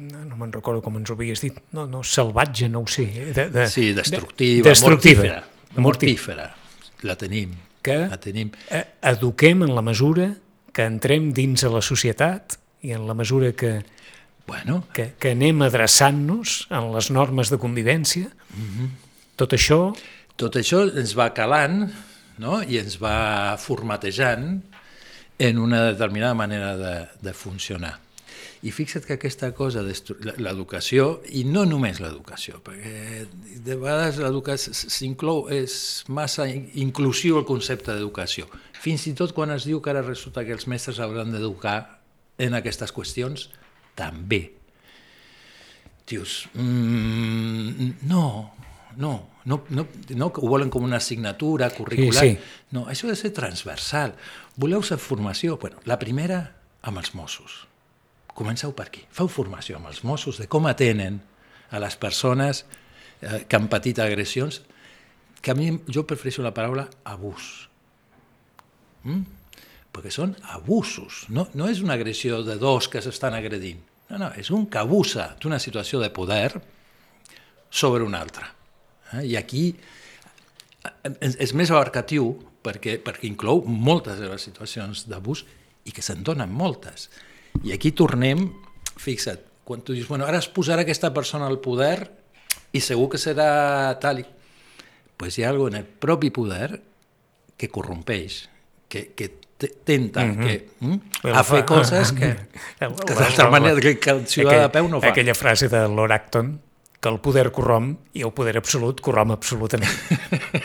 no, 0.00 0.22
no 0.24 0.36
me'n 0.38 0.52
recordo 0.54 0.80
com 0.80 0.94
ens 0.96 1.10
ho 1.10 1.16
havies 1.18 1.42
dit, 1.42 1.56
no, 1.76 1.82
no, 1.90 2.00
salvatge, 2.06 2.68
no 2.72 2.84
ho 2.84 2.88
sé. 2.88 3.04
eh, 3.10 3.32
De, 3.36 3.48
de, 3.52 3.66
Sí, 3.68 3.90
destructiva, 3.92 4.62
de, 4.64 4.70
destructiva, 4.70 5.24
mortífera. 5.26 5.82
Mortífera. 5.82 6.46
La 7.02 7.16
tenim. 7.16 7.54
que 7.82 7.96
La 8.10 8.18
tenim. 8.20 8.50
eh, 8.70 8.84
eduquem 9.08 9.62
en 9.64 9.74
la 9.74 9.82
mesura 9.82 10.34
que 10.72 10.84
entrem 10.84 11.32
dins 11.32 11.64
a 11.64 11.70
la 11.72 11.80
societat 11.82 12.58
i 12.82 12.92
en 12.92 13.06
la 13.08 13.14
mesura 13.14 13.52
que, 13.52 13.82
Bueno, 14.46 14.84
que, 14.92 15.12
que 15.18 15.30
anem 15.30 15.62
adreçant-nos 15.62 16.66
en 16.74 16.88
les 16.92 17.10
normes 17.14 17.50
de 17.50 17.58
convivència, 17.58 18.30
Tot 19.36 19.52
això... 19.54 19.94
Tot 20.36 20.56
això 20.56 20.82
ens 20.96 21.12
va 21.16 21.28
calant 21.36 21.84
no? 22.38 22.62
i 22.62 22.78
ens 22.80 22.96
va 23.00 23.56
formatejant 23.60 24.62
en 25.38 25.58
una 25.58 25.82
determinada 25.92 26.34
manera 26.34 26.76
de, 26.76 26.94
de 27.22 27.32
funcionar. 27.32 27.98
I 28.60 28.70
fixa't 28.76 29.06
que 29.08 29.14
aquesta 29.16 29.48
cosa, 29.56 29.80
l'educació, 29.80 31.22
i 31.32 31.46
no 31.48 31.62
només 31.64 31.96
l'educació, 32.02 32.58
perquè 32.64 33.24
de 33.64 33.76
vegades 33.80 34.18
l'educació 34.20 34.74
s'inclou, 34.76 35.46
és 35.48 36.04
massa 36.12 36.44
inclusiu 36.48 37.38
el 37.40 37.46
concepte 37.48 37.94
d'educació. 37.94 38.50
Fins 38.76 39.06
i 39.08 39.14
tot 39.16 39.32
quan 39.36 39.54
es 39.54 39.64
diu 39.68 39.80
que 39.80 39.92
ara 39.94 40.04
resulta 40.04 40.44
que 40.44 40.52
els 40.52 40.68
mestres 40.68 41.00
hauran 41.00 41.32
d'educar 41.32 41.78
en 42.40 42.58
aquestes 42.58 42.92
qüestions, 42.92 43.48
també. 43.96 44.42
Dius, 46.10 46.44
mm, 46.52 48.04
no, 48.12 48.26
no, 49.00 49.14
no, 49.48 49.62
no, 49.70 49.86
no 50.20 50.30
ho 50.34 50.52
volen 50.52 50.68
com 50.68 50.84
una 50.84 51.00
assignatura 51.00 51.70
curricular. 51.72 52.28
Sí, 52.28 52.36
sí. 52.36 52.52
No, 52.76 52.84
això 52.92 53.08
ha 53.08 53.14
de 53.14 53.16
ser 53.22 53.32
transversal. 53.32 54.18
Voleu 54.60 54.84
fer 54.84 55.00
formació? 55.00 55.56
Bueno, 55.56 55.80
la 55.88 55.96
primera, 56.02 56.44
amb 56.84 57.00
els 57.00 57.14
Mossos 57.16 57.69
Comenceu 58.36 58.72
per 58.76 58.88
aquí. 58.88 59.02
Feu 59.12 59.28
formació 59.28 59.78
amb 59.78 59.90
els 59.90 60.02
Mossos 60.06 60.38
de 60.40 60.46
com 60.50 60.68
atenen 60.70 61.20
a 61.70 61.80
les 61.82 61.96
persones 62.00 62.64
eh, 63.20 63.44
que 63.46 63.58
han 63.58 63.68
patit 63.72 64.00
agressions, 64.02 64.62
que 65.40 65.52
a 65.52 65.56
mi 65.56 65.70
jo 65.88 66.04
prefereixo 66.06 66.44
la 66.44 66.54
paraula 66.54 66.86
abús. 67.08 67.68
Mm? 69.04 69.22
Perquè 69.90 70.12
són 70.14 70.34
abusos. 70.54 71.24
No, 71.34 71.48
no 71.58 71.68
és 71.70 71.80
una 71.82 71.96
agressió 71.98 72.42
de 72.46 72.56
dos 72.60 72.88
que 72.90 73.02
s'estan 73.02 73.34
agredint. 73.34 73.80
No, 74.10 74.18
no, 74.18 74.30
és 74.38 74.50
un 74.54 74.66
que 74.70 74.80
abusa 74.80 75.32
d'una 75.40 75.60
situació 75.62 76.00
de 76.02 76.10
poder 76.14 76.60
sobre 77.70 78.04
un 78.04 78.14
altre. 78.18 78.46
Eh? 79.14 79.24
I 79.32 79.36
aquí 79.38 79.64
eh, 79.70 81.30
és 81.30 81.54
més 81.54 81.70
abarcatiu 81.70 82.32
perquè, 82.62 82.98
perquè 83.02 83.28
inclou 83.30 83.64
moltes 83.64 84.20
de 84.20 84.28
les 84.30 84.44
situacions 84.44 85.06
d'abús 85.08 85.44
i 85.88 85.94
que 85.94 86.04
se'n 86.04 86.24
donen 86.26 86.50
moltes. 86.52 87.08
I 87.64 87.74
aquí 87.74 87.92
tornem, 87.92 88.46
fixa't, 88.96 89.42
quan 89.64 89.82
tu 89.84 89.92
dius, 89.92 90.08
bueno, 90.08 90.24
ara 90.26 90.40
es 90.40 90.48
posarà 90.48 90.86
aquesta 90.86 91.12
persona 91.14 91.46
al 91.46 91.60
poder 91.60 92.08
i 92.72 92.80
segur 92.82 93.10
que 93.12 93.20
serà 93.20 93.98
tal 94.02 94.22
i... 94.22 94.26
Pues 95.20 95.36
hi 95.36 95.44
ha 95.44 95.50
alguna 95.52 95.76
en 95.76 95.84
el 95.84 95.88
propi 96.00 96.30
poder 96.32 96.80
que 97.60 97.68
corrompeix, 97.68 98.46
que, 98.88 99.10
que 99.12 99.28
tenta 99.84 100.24
mm 100.24 100.32
-hmm. 100.32 100.46
que, 100.46 100.68
mm, 100.80 101.34
a 101.36 101.44
fer 101.44 101.66
coses 101.66 102.12
que, 102.12 102.36
que 103.06 103.14
d'altra 103.14 103.50
manera 103.50 103.78
que, 103.78 103.98
que 103.98 104.10
el 104.10 104.26
ciutadà 104.26 104.62
de 104.62 104.70
peu 104.70 104.88
no 104.88 105.00
fa. 105.00 105.08
Aquella 105.12 105.34
frase 105.34 105.68
de 105.68 105.86
Lord 105.88 106.12
Acton, 106.12 106.60
que 107.00 107.08
el 107.10 107.20
poder 107.20 107.52
corromp 107.52 107.98
i 108.14 108.22
el 108.22 108.32
poder 108.32 108.56
absolut 108.56 109.00
corromp 109.00 109.32
absolutament. 109.32 109.92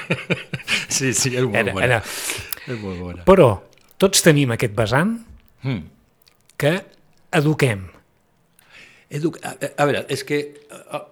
sí, 0.88 1.14
sí, 1.14 1.36
és 1.36 1.44
molt 1.44 1.56
era, 1.56 1.74
bona. 1.74 1.86
Era. 1.86 2.04
És 2.68 2.80
molt 2.80 3.00
bona. 3.00 3.24
Però 3.28 3.50
tots 3.98 4.24
tenim 4.24 4.52
aquest 4.52 4.74
vessant 4.74 5.20
mm 5.64 5.95
que 6.58 6.80
eduquem. 7.36 7.86
Edu 9.16 9.30
a, 9.46 9.54
a 9.54 9.86
veure, 9.86 10.02
és 10.12 10.24
que 10.26 10.40
uh, 10.74 11.04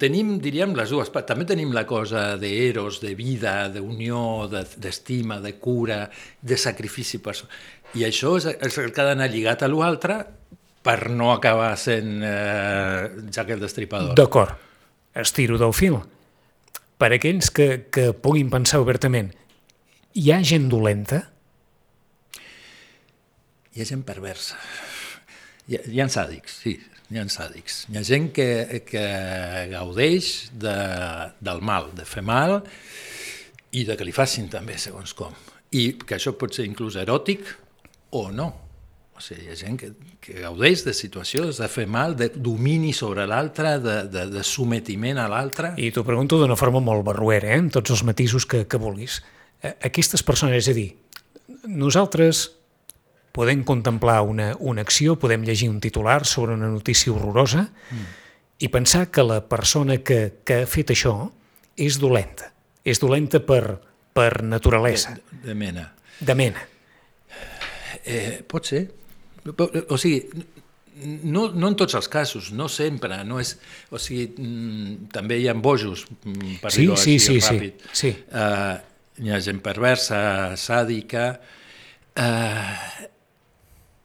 tenim, 0.00 0.36
diríem, 0.42 0.74
les 0.76 0.90
dues 0.90 1.12
parts. 1.14 1.28
També 1.30 1.46
tenim 1.48 1.70
la 1.76 1.86
cosa 1.86 2.34
d'eros, 2.40 2.98
de 3.04 3.14
vida, 3.18 3.68
d'unió, 3.72 4.48
d'estima, 4.50 5.38
de, 5.38 5.52
de 5.52 5.60
cura, 5.62 6.00
de 6.42 6.58
sacrifici 6.58 7.22
personal. 7.22 7.54
I 7.96 8.04
això 8.08 8.34
és, 8.40 8.50
és 8.50 8.80
el 8.82 8.90
que 8.92 9.02
ha 9.02 9.08
d'anar 9.12 9.30
lligat 9.30 9.62
a 9.62 9.70
l'altre 9.70 10.18
per 10.86 11.08
no 11.10 11.32
acabar 11.32 11.72
sent 11.78 12.20
eh, 12.22 13.30
Jack 13.30 13.54
el 13.54 13.62
Destripador. 13.62 14.14
D'acord, 14.18 14.54
estiro 15.14 15.58
del 15.58 15.74
fil. 15.74 15.98
Per 16.96 17.10
aquells 17.12 17.50
que, 17.54 17.86
que 17.92 18.10
puguin 18.14 18.50
pensar 18.52 18.80
obertament, 18.82 19.32
hi 20.16 20.30
ha 20.32 20.42
gent 20.46 20.70
dolenta? 20.72 21.24
Hi 23.76 23.82
ha 23.82 23.84
gent 23.84 24.06
perversa. 24.08 24.56
Hi 25.68 25.76
ha, 25.76 25.82
hi 25.84 25.98
ha 26.00 26.06
sàdics, 26.08 26.54
sí, 26.62 26.72
hi 27.12 27.18
ha 27.20 27.26
sàdics. 27.28 27.82
Hi 27.90 27.98
ha 28.00 28.02
gent 28.08 28.30
que, 28.32 28.46
que 28.88 29.02
gaudeix 29.68 30.30
de, 30.56 30.76
del 31.44 31.60
mal, 31.60 31.90
de 31.98 32.06
fer 32.08 32.24
mal 32.24 32.62
i 33.76 33.84
de 33.84 33.98
que 34.00 34.06
li 34.08 34.16
facin 34.16 34.48
també, 34.48 34.78
segons 34.80 35.12
com. 35.18 35.36
I 35.76 35.90
que 36.00 36.16
això 36.16 36.32
pot 36.40 36.56
ser 36.56 36.64
inclús 36.64 36.96
eròtic 36.96 37.52
o 38.16 38.30
no. 38.32 38.48
O 39.12 39.20
sigui, 39.20 39.44
hi 39.44 39.52
ha 39.52 39.60
gent 39.60 39.76
que, 39.84 39.92
que 40.24 40.40
gaudeix 40.40 40.86
de 40.88 40.96
situacions 40.96 41.60
de 41.60 41.68
fer 41.68 41.84
mal, 41.84 42.16
de 42.16 42.30
domini 42.32 42.96
sobre 42.96 43.28
l'altre, 43.28 43.76
de, 43.84 44.00
de, 44.08 44.26
de 44.32 44.48
sometiment 44.56 45.20
a 45.20 45.28
l'altre. 45.28 45.74
I 45.76 45.92
t'ho 45.92 46.08
pregunto 46.08 46.40
d'una 46.40 46.56
forma 46.56 46.80
molt 46.80 47.04
barruera, 47.12 47.52
eh? 47.52 47.60
amb 47.60 47.76
tots 47.76 47.92
els 47.92 48.08
matisos 48.08 48.48
que, 48.48 48.64
que 48.64 48.80
vulguis. 48.80 49.20
Eh, 49.60 49.76
aquestes 49.92 50.24
persones, 50.24 50.64
és 50.64 50.72
a 50.72 50.80
dir, 50.80 50.94
nosaltres 51.68 52.46
podem 53.36 53.64
contemplar 53.68 54.22
una, 54.24 54.54
una 54.58 54.84
acció, 54.86 55.18
podem 55.20 55.44
llegir 55.44 55.68
un 55.68 55.80
titular 55.84 56.24
sobre 56.24 56.56
una 56.56 56.70
notícia 56.72 57.12
horrorosa 57.12 57.66
mm. 57.68 58.06
i 58.64 58.70
pensar 58.72 59.10
que 59.12 59.24
la 59.26 59.42
persona 59.44 59.98
que, 60.00 60.40
que 60.46 60.62
ha 60.64 60.70
fet 60.70 60.94
això 60.94 61.18
és 61.76 61.98
dolenta. 62.00 62.48
És 62.86 63.02
dolenta 63.02 63.42
per, 63.44 63.76
per 64.16 64.30
naturalesa. 64.46 65.18
De, 65.18 65.42
de 65.50 65.56
mena. 65.58 65.90
De 66.16 66.36
mena. 66.38 66.62
Eh, 68.06 68.40
pot 68.48 68.70
ser. 68.70 68.86
O 69.44 69.98
sigui, 70.00 70.46
no, 71.28 71.50
no 71.52 71.68
en 71.68 71.76
tots 71.76 71.96
els 71.98 72.08
casos, 72.08 72.48
no 72.56 72.70
sempre, 72.72 73.18
no 73.28 73.40
és, 73.42 73.52
o 73.92 74.00
sigui, 74.00 74.30
mm, 74.32 75.10
també 75.12 75.38
hi 75.42 75.50
ha 75.50 75.54
bojos, 75.54 76.06
mm, 76.24 76.56
per 76.62 76.72
sí, 76.72 76.86
dir-ho 76.86 76.96
sí, 76.96 77.18
així 77.18 77.36
sí, 77.36 77.42
ràpid. 77.44 77.84
Sí, 77.92 78.00
sí. 78.00 78.14
Uh, 78.32 79.26
hi 79.26 79.32
ha 79.32 79.42
gent 79.44 79.60
perversa, 79.64 80.22
sàdica, 80.60 81.28
uh, 82.16 83.12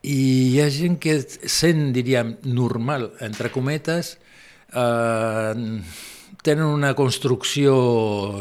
i 0.01 0.17
hi 0.53 0.61
ha 0.61 0.69
gent 0.73 0.97
que 1.01 1.19
sent, 1.21 1.91
diríem, 1.93 2.35
normal, 2.49 3.11
entre 3.21 3.51
cometes, 3.53 4.15
eh, 4.73 5.53
tenen 6.41 6.65
una 6.65 6.95
construcció 6.97 7.75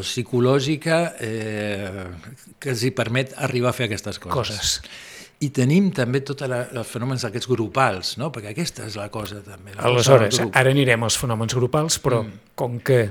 psicològica 0.01 1.01
eh, 1.21 2.05
que 2.57 2.73
els 2.73 2.83
hi 2.83 2.91
permet 2.97 3.35
arribar 3.37 3.71
a 3.71 3.77
fer 3.77 3.89
aquestes 3.89 4.17
coses. 4.21 4.57
coses. 4.57 4.81
I 5.41 5.49
tenim 5.53 5.89
també 5.93 6.21
tots 6.25 6.45
els 6.45 6.89
fenòmens 6.89 7.25
aquests 7.25 7.49
grupals, 7.49 8.15
no? 8.21 8.29
perquè 8.33 8.53
aquesta 8.53 8.85
és 8.89 8.97
la 8.97 9.07
cosa 9.13 9.41
també. 9.45 9.73
La 9.77 9.89
Aleshores, 9.89 10.37
cosa 10.37 10.49
ara 10.57 10.73
anirem 10.73 11.05
als 11.05 11.17
fenòmens 11.17 11.55
grupals, 11.57 11.97
però 12.01 12.21
mm. 12.25 12.51
com 12.57 12.77
que 12.85 13.07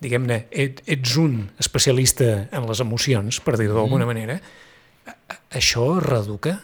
diguem-ne, 0.00 0.44
et, 0.50 0.82
ets 0.90 1.14
un 1.20 1.44
especialista 1.60 2.32
en 2.50 2.66
les 2.66 2.82
emocions, 2.82 3.42
per 3.44 3.54
dir-ho 3.60 3.76
d'alguna 3.78 4.06
mm. 4.06 4.10
manera, 4.10 4.40
això 5.54 5.92
reeduca? 6.02 6.56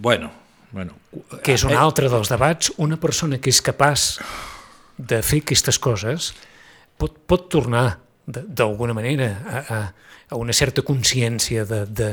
Bueno, 0.00 0.30
bueno. 0.72 0.96
Que 1.42 1.54
és 1.56 1.64
un 1.64 1.72
eh, 1.72 1.78
altre 1.80 2.10
dels 2.12 2.28
debats. 2.28 2.72
Una 2.82 2.98
persona 3.00 3.38
que 3.40 3.52
és 3.52 3.62
capaç 3.64 4.16
de 4.96 5.22
fer 5.24 5.40
aquestes 5.44 5.78
coses 5.80 6.32
pot, 7.00 7.16
pot 7.28 7.48
tornar 7.52 7.86
d'alguna 8.26 8.94
manera 8.96 9.28
a, 9.46 9.62
a, 9.62 9.80
a 10.34 10.40
una 10.40 10.52
certa 10.56 10.82
consciència 10.82 11.64
de, 11.68 11.84
de, 11.86 12.10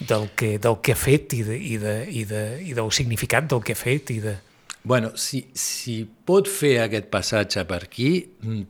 del, 0.00 0.30
que, 0.34 0.56
del 0.58 0.80
que 0.82 0.94
ha 0.94 0.98
fet 0.98 1.36
i, 1.36 1.42
de, 1.46 1.58
i, 1.58 1.76
de, 1.78 1.94
i, 2.08 2.24
de, 2.28 2.42
i 2.64 2.74
del 2.76 2.90
significat 2.94 3.48
del 3.50 3.62
que 3.64 3.76
ha 3.76 3.78
fet 3.78 4.14
i 4.14 4.20
de... 4.24 4.36
Bueno, 4.84 5.14
si, 5.16 5.46
si 5.56 6.02
pot 6.04 6.48
fer 6.50 6.76
aquest 6.82 7.06
passatge 7.12 7.62
per 7.68 7.84
aquí, 7.86 8.10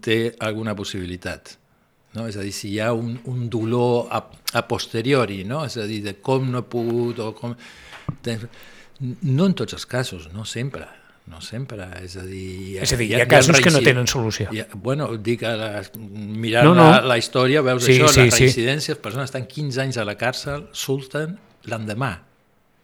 té 0.02 0.18
alguna 0.46 0.76
possibilitat. 0.78 1.56
No? 2.14 2.28
És 2.30 2.36
a 2.38 2.44
dir, 2.44 2.52
si 2.54 2.70
hi 2.70 2.78
ha 2.82 2.92
un, 2.94 3.16
un 3.30 3.48
dolor 3.50 4.12
a, 4.14 4.20
a 4.54 4.62
posteriori, 4.70 5.42
no? 5.48 5.64
és 5.66 5.74
a 5.82 5.88
dir, 5.90 6.04
de 6.04 6.14
com 6.22 6.46
no 6.52 6.62
he 6.62 6.68
pogut 6.70 7.18
o 7.18 7.32
com 7.34 7.56
no 9.00 9.46
en 9.48 9.56
tots 9.58 9.76
els 9.76 9.86
casos, 9.86 10.28
no 10.32 10.44
sempre, 10.48 10.86
no 11.30 11.40
sempre, 11.40 11.86
és 12.04 12.16
a 12.20 12.24
dir... 12.26 12.78
És 12.84 12.92
a 12.92 12.98
dir, 13.00 13.08
hi 13.08 13.14
ha, 13.16 13.22
hi 13.22 13.24
ha 13.24 13.28
casos 13.30 13.60
que 13.64 13.72
no 13.72 13.80
tenen 13.84 14.08
solució. 14.10 14.50
Ha, 14.52 14.66
bueno, 14.76 15.08
dic, 15.16 15.44
la, 15.44 15.82
mirant 15.96 16.68
no, 16.68 16.74
no. 16.76 16.88
La, 16.92 17.00
la 17.14 17.18
història 17.20 17.64
veus 17.64 17.86
sí, 17.86 17.96
això, 17.96 18.12
sí, 18.12 18.26
les 18.26 18.38
reincidències, 18.38 18.98
sí. 18.98 19.02
persones 19.02 19.32
estan 19.32 19.48
15 19.48 19.82
anys 19.86 20.00
a 20.00 20.06
la 20.08 20.18
càrcel, 20.20 20.68
surten 20.76 21.38
l'endemà, 21.70 22.12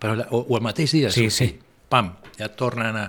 però, 0.01 0.17
o, 0.31 0.45
o 0.47 0.59
el 0.59 0.65
mateix 0.65 0.97
dia, 0.97 1.13
sí, 1.13 1.29
sí. 1.35 1.53
pam, 1.93 2.15
ja 2.39 2.49
tornen 2.57 3.03
a... 3.05 3.09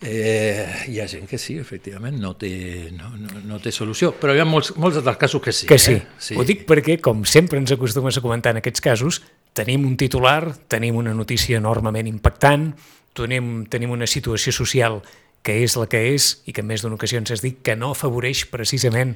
Eh, 0.00 0.86
hi 0.88 0.96
ha 1.02 1.04
gent 1.10 1.26
que 1.28 1.36
sí, 1.36 1.58
efectivament, 1.60 2.14
no 2.22 2.32
té, 2.40 2.88
no, 2.96 3.10
no, 3.20 3.42
no 3.44 3.58
té 3.60 3.68
solució, 3.74 4.14
però 4.16 4.32
hi 4.32 4.40
ha 4.40 4.46
molts, 4.48 4.70
molts 4.80 4.96
altres 4.96 5.18
casos 5.20 5.42
que 5.44 5.52
sí. 5.52 5.66
Que 5.68 5.76
sí. 5.76 5.98
Eh? 5.98 6.06
sí. 6.16 6.38
Ho 6.40 6.46
dic 6.48 6.62
perquè, 6.68 6.96
com 7.04 7.26
sempre 7.28 7.60
ens 7.60 7.74
acostumes 7.74 8.16
a 8.16 8.22
comentar 8.24 8.54
en 8.54 8.62
aquests 8.62 8.86
casos, 8.86 9.20
tenim 9.56 9.84
un 9.86 9.96
titular, 9.96 10.54
tenim 10.68 10.96
una 10.96 11.14
notícia 11.14 11.58
enormement 11.58 12.06
impactant, 12.06 12.70
tenim, 13.16 13.66
tenim 13.66 13.90
una 13.90 14.06
situació 14.06 14.52
social 14.54 15.00
que 15.42 15.62
és 15.64 15.74
la 15.80 15.86
que 15.88 16.02
és 16.14 16.42
i 16.46 16.52
que 16.52 16.60
en 16.60 16.68
més 16.68 16.82
d'una 16.84 16.98
ocasió 16.98 17.18
ens 17.18 17.30
has 17.32 17.40
dit 17.40 17.62
que 17.64 17.74
no 17.76 17.92
afavoreix 17.94 18.44
precisament 18.52 19.14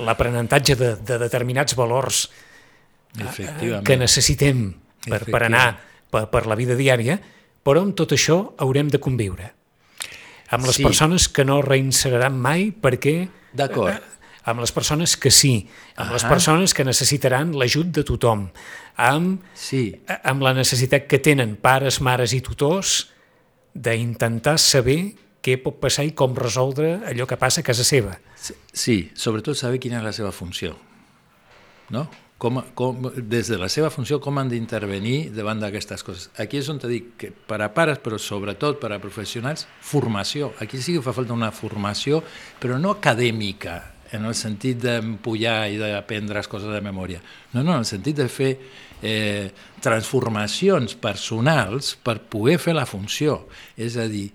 l'aprenentatge 0.00 0.74
de, 0.80 0.94
de 0.96 1.18
determinats 1.20 1.76
valors 1.76 2.30
eh, 3.20 3.82
que 3.84 3.96
necessitem 4.00 4.70
per, 5.06 5.22
per 5.28 5.42
anar 5.46 5.66
per, 6.10 6.26
per 6.32 6.46
la 6.48 6.56
vida 6.56 6.76
diària, 6.78 7.18
però 7.66 7.82
amb 7.84 7.96
tot 7.98 8.12
això 8.16 8.54
haurem 8.62 8.88
de 8.92 9.00
conviure. 9.02 9.52
Amb 10.54 10.64
les 10.68 10.76
Sí. 10.78 10.84
persones 10.86 11.28
que 11.28 11.44
no 11.44 11.60
reinseraran 11.62 12.36
mai 12.38 12.70
perquè... 12.72 13.28
D'acord. 13.56 14.00
Amb 14.46 14.60
les 14.62 14.70
persones 14.72 15.16
que 15.18 15.30
sí, 15.34 15.66
amb 15.96 16.12
les 16.14 16.22
Ah. 16.24 16.28
persones 16.30 16.72
que 16.72 16.84
necessitaran 16.86 17.52
l'ajut 17.58 17.86
de 17.90 18.04
tothom, 18.06 18.48
amb, 18.96 19.42
Sí, 19.54 20.00
amb 20.22 20.42
la 20.42 20.54
necessitat 20.54 21.08
que 21.08 21.18
tenen 21.18 21.56
pares, 21.56 22.00
mares 22.00 22.32
i 22.32 22.40
tutors 22.40 23.08
d'intentar 23.74 24.58
saber 24.58 25.14
què 25.42 25.58
pot 25.62 25.78
passar 25.82 26.04
i 26.06 26.12
com 26.16 26.34
resoldre 26.34 27.00
allò 27.06 27.26
que 27.26 27.36
passa 27.36 27.60
a 27.60 27.64
casa 27.64 27.84
seva. 27.84 28.18
sí, 28.72 29.10
sobretot 29.14 29.56
saber 29.56 29.78
quina 29.80 29.98
és 29.98 30.04
la 30.04 30.12
seva 30.12 30.30
funció. 30.32 30.76
No? 31.90 32.08
Com, 32.38 32.60
com, 32.74 33.10
des 33.16 33.48
de 33.48 33.56
la 33.56 33.68
seva 33.68 33.88
funció, 33.90 34.20
com 34.20 34.36
han 34.38 34.48
d'intervenir 34.50 35.30
davant 35.32 35.58
d'aquestes 35.58 36.02
coses. 36.04 36.30
Aquí 36.36 36.58
és 36.58 36.68
on 36.68 36.78
te 36.78 36.86
dic 36.90 37.14
que 37.16 37.30
per 37.32 37.62
a 37.62 37.70
pares, 37.72 37.98
però 37.98 38.18
sobretot 38.20 38.78
per 38.78 38.92
a 38.92 38.98
professionals, 39.00 39.66
formació. 39.80 40.52
Aquí 40.60 40.76
sí 40.82 40.92
que 40.92 41.02
fa 41.02 41.14
falta 41.16 41.32
una 41.32 41.50
formació, 41.50 42.22
però 42.60 42.78
no 42.78 42.90
acadèmica, 42.90 43.94
en 44.12 44.26
el 44.28 44.34
sentit 44.38 44.78
d'empullar 44.82 45.66
i 45.72 45.78
d'aprendre 45.80 46.38
les 46.38 46.48
coses 46.50 46.72
de 46.72 46.82
memòria. 46.84 47.22
No, 47.52 47.62
no, 47.62 47.72
en 47.72 47.84
el 47.84 47.88
sentit 47.88 48.18
de 48.18 48.28
fer 48.30 48.52
eh, 49.02 49.50
transformacions 49.82 50.96
personals 51.00 51.94
per 52.02 52.20
poder 52.30 52.58
fer 52.62 52.76
la 52.76 52.86
funció. 52.86 53.44
És 53.76 53.98
a 53.98 54.06
dir, 54.10 54.28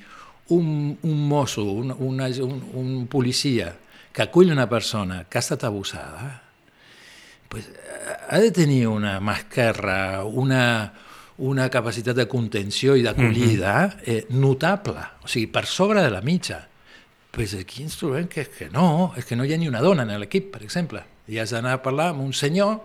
un, 0.52 0.98
un 1.02 1.28
mosso, 1.28 1.64
un, 1.64 1.94
una, 1.98 2.28
un, 2.44 2.62
un 2.76 3.08
policia 3.08 3.72
que 4.12 4.24
acull 4.26 4.52
una 4.52 4.68
persona 4.70 5.24
que 5.30 5.40
ha 5.40 5.44
estat 5.46 5.64
abusada, 5.64 6.42
pues, 7.48 7.70
ha 8.30 8.40
de 8.40 8.52
tenir 8.52 8.88
una 8.88 9.20
mà 9.20 9.38
esquerra, 9.40 10.24
una, 10.24 10.94
una 11.44 11.70
capacitat 11.72 12.16
de 12.16 12.28
contenció 12.32 12.96
i 12.96 13.04
d'acollida 13.04 13.76
eh, 14.04 14.26
notable, 14.36 15.04
o 15.24 15.32
sigui, 15.32 15.48
per 15.52 15.66
sobre 15.68 16.04
de 16.04 16.12
la 16.14 16.22
mitja. 16.24 16.62
Pues 17.32 17.56
aquí 17.56 17.84
ens 17.84 17.96
trobem 17.96 18.28
que, 18.28 18.44
que 18.44 18.68
no, 18.70 19.14
és 19.16 19.24
que 19.24 19.38
no 19.40 19.46
hi 19.48 19.54
ha 19.56 19.60
ni 19.60 19.70
una 19.72 19.82
dona 19.84 20.04
en 20.04 20.12
l'equip, 20.20 20.52
per 20.52 20.66
exemple. 20.66 21.06
I 21.32 21.40
has 21.40 21.54
d'anar 21.56 21.78
a 21.78 21.82
parlar 21.84 22.10
amb 22.12 22.26
un 22.26 22.34
senyor 22.36 22.82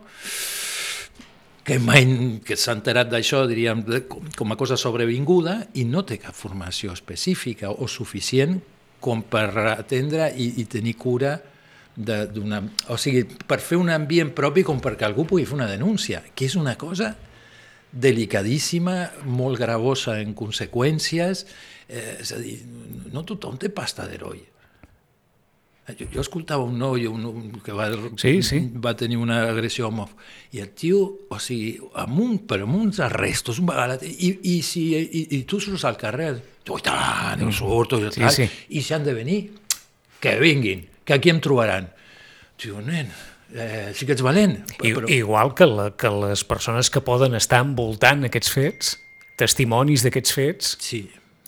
que 1.66 1.80
mai 1.82 2.06
que 2.46 2.54
s'ha 2.54 2.76
enterat 2.78 3.10
d'això, 3.10 3.42
diríem, 3.50 3.82
com, 4.06 4.22
com 4.38 4.54
a 4.54 4.58
cosa 4.60 4.78
sobrevinguda 4.78 5.58
i 5.74 5.82
no 5.90 6.04
té 6.06 6.20
cap 6.22 6.36
formació 6.38 6.94
específica 6.94 7.72
o 7.74 7.90
suficient 7.90 8.60
com 9.02 9.24
per 9.26 9.50
atendre 9.74 10.30
i, 10.38 10.52
i 10.62 10.68
tenir 10.70 10.94
cura 10.94 11.34
d'una... 11.96 12.62
O 12.94 12.98
sigui, 13.00 13.24
per 13.26 13.58
fer 13.58 13.80
un 13.82 13.90
ambient 13.90 14.30
propi 14.36 14.62
com 14.62 14.78
perquè 14.84 15.08
algú 15.08 15.26
pugui 15.26 15.46
fer 15.48 15.58
una 15.58 15.66
denúncia, 15.66 16.22
que 16.36 16.46
és 16.46 16.54
una 16.54 16.76
cosa 16.78 17.16
delicadíssima, 17.96 18.96
molt 19.24 19.58
gravosa 19.60 20.18
en 20.20 20.34
conseqüències, 20.36 21.46
eh, 21.88 22.18
és 22.20 22.32
a 22.36 22.40
dir, 22.42 22.58
no 23.12 23.24
tothom 23.24 23.56
té 23.58 23.70
pasta 23.72 24.06
d'heroi. 24.08 24.42
Jo, 25.86 26.08
jo 26.10 26.18
escoltava 26.24 26.64
un 26.66 26.74
noi 26.82 27.04
un, 27.06 27.22
un, 27.28 27.42
que 27.62 27.70
va, 27.70 27.84
Sí, 28.18 28.40
sí. 28.42 28.58
va 28.82 28.96
tenir 28.98 29.20
una 29.22 29.36
agressió 29.52 29.86
homòf 29.86 30.16
i 30.56 30.58
el 30.64 30.72
tio, 30.74 30.98
o 31.30 31.38
sigui, 31.38 31.76
amb 32.02 32.18
un, 32.24 32.40
però 32.42 32.66
amb 32.66 32.74
uns 32.80 32.98
arrestos, 33.06 33.60
un 33.62 33.68
vegada, 33.70 34.00
i, 34.02 34.32
i, 34.50 34.56
si, 34.66 34.82
i, 34.98 35.22
i 35.38 35.44
tu 35.46 35.60
surts 35.62 35.84
al 35.86 35.94
carrer, 36.00 36.32
tu, 36.66 36.74
i 36.74 36.82
tant, 36.82 37.38
jo 37.44 37.52
surto, 37.54 38.00
i, 38.02 38.10
Sí, 38.10 38.18
tal, 38.24 38.34
sí. 38.34 38.48
i 38.74 38.82
si 38.82 38.96
han 38.98 39.06
de 39.06 39.14
venir, 39.14 39.38
que 40.18 40.34
vinguin, 40.42 40.82
que 41.06 41.14
aquí 41.14 41.30
em 41.30 41.38
trobaran. 41.44 41.86
Diu, 42.58 42.80
nen, 42.82 43.06
eh, 43.54 43.92
sí 43.94 44.06
que 44.06 44.16
ets 44.16 44.24
valent, 44.24 44.58
I, 44.80 44.92
però, 44.92 45.08
Igual 45.12 45.54
que, 45.54 45.66
la, 45.68 45.90
que 45.98 46.10
les 46.10 46.42
persones 46.44 46.90
que 46.90 47.02
poden 47.04 47.36
estar 47.38 47.62
envoltant 47.64 48.26
aquests 48.28 48.52
fets, 48.52 48.96
testimonis 49.40 50.04
d'aquests 50.06 50.36
fets, 50.36 50.76
sí, 50.82 51.04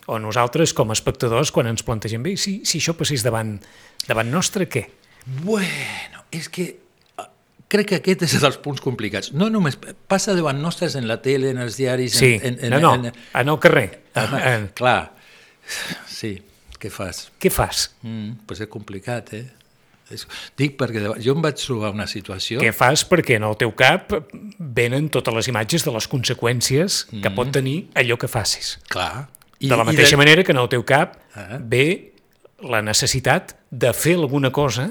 o 0.08 0.18
nosaltres 0.20 0.72
com 0.76 0.88
a 0.88 0.96
espectadors 0.96 1.52
quan 1.52 1.68
ens 1.68 1.84
plantegem 1.84 2.22
bé, 2.24 2.36
si, 2.40 2.60
si 2.68 2.80
això 2.80 2.94
passés 2.96 3.24
davant, 3.26 3.58
davant 4.08 4.30
nostre, 4.32 4.68
què? 4.70 4.86
Bueno, 5.42 6.24
és 6.32 6.48
que 6.52 6.68
eh, 6.70 7.28
crec 7.68 7.90
que 7.92 8.00
aquest 8.00 8.24
és 8.24 8.38
dels 8.40 8.56
punts 8.64 8.80
complicats. 8.84 9.34
No 9.36 9.50
només 9.52 9.76
passa 10.08 10.36
davant 10.38 10.60
nostres 10.62 10.96
en 10.96 11.08
la 11.10 11.18
tele, 11.24 11.52
en 11.52 11.60
els 11.64 11.76
diaris... 11.76 12.16
Sí, 12.16 12.36
en, 12.40 12.56
en, 12.56 12.72
no, 12.78 12.80
no, 12.80 12.94
En, 12.94 13.12
en 13.12 13.52
el 13.52 13.60
carrer. 13.60 13.88
en, 14.16 14.38
Eh, 14.38 14.58
clar, 14.78 15.12
sí, 16.08 16.38
què 16.80 16.88
fas? 16.94 17.26
Què 17.42 17.52
fas? 17.52 17.90
Mm, 18.00 18.46
pues 18.48 18.64
és 18.64 18.72
complicat, 18.72 19.34
eh? 19.36 19.44
És, 20.10 20.26
dic 20.56 20.76
perquè 20.80 21.02
de- 21.04 21.16
jo 21.20 21.34
em 21.36 21.42
vaig 21.44 21.58
trobar 21.60 21.90
una 21.92 22.06
situació... 22.08 22.60
Què 22.62 22.72
fas 22.72 23.02
perquè 23.08 23.36
en 23.36 23.44
el 23.44 23.56
teu 23.60 23.74
cap 23.76 24.14
venen 24.58 25.10
totes 25.12 25.34
les 25.36 25.48
imatges 25.52 25.84
de 25.84 25.92
les 25.92 26.06
conseqüències 26.08 27.02
que 27.22 27.30
pot 27.36 27.50
tenir 27.52 27.90
allò 27.94 28.16
que 28.18 28.28
facis. 28.28 28.78
Clar. 28.88 29.28
de 29.60 29.74
la 29.76 29.82
mateixa 29.84 30.16
manera 30.16 30.44
que 30.46 30.52
en 30.54 30.58
el 30.62 30.68
teu 30.70 30.84
cap 30.86 31.18
Ah. 31.34 31.58
ve 31.60 32.14
la 32.62 32.80
necessitat 32.82 33.52
de 33.70 33.92
fer 33.92 34.14
alguna 34.16 34.50
cosa 34.50 34.88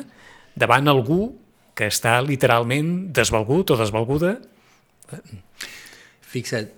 davant 0.55 0.87
algú 0.87 1.33
que 1.75 1.87
està 1.87 2.21
literalment 2.25 3.11
desvalgut 3.13 3.71
o 3.71 3.77
desvalguda. 3.77 4.37
Fixa't, 6.27 6.69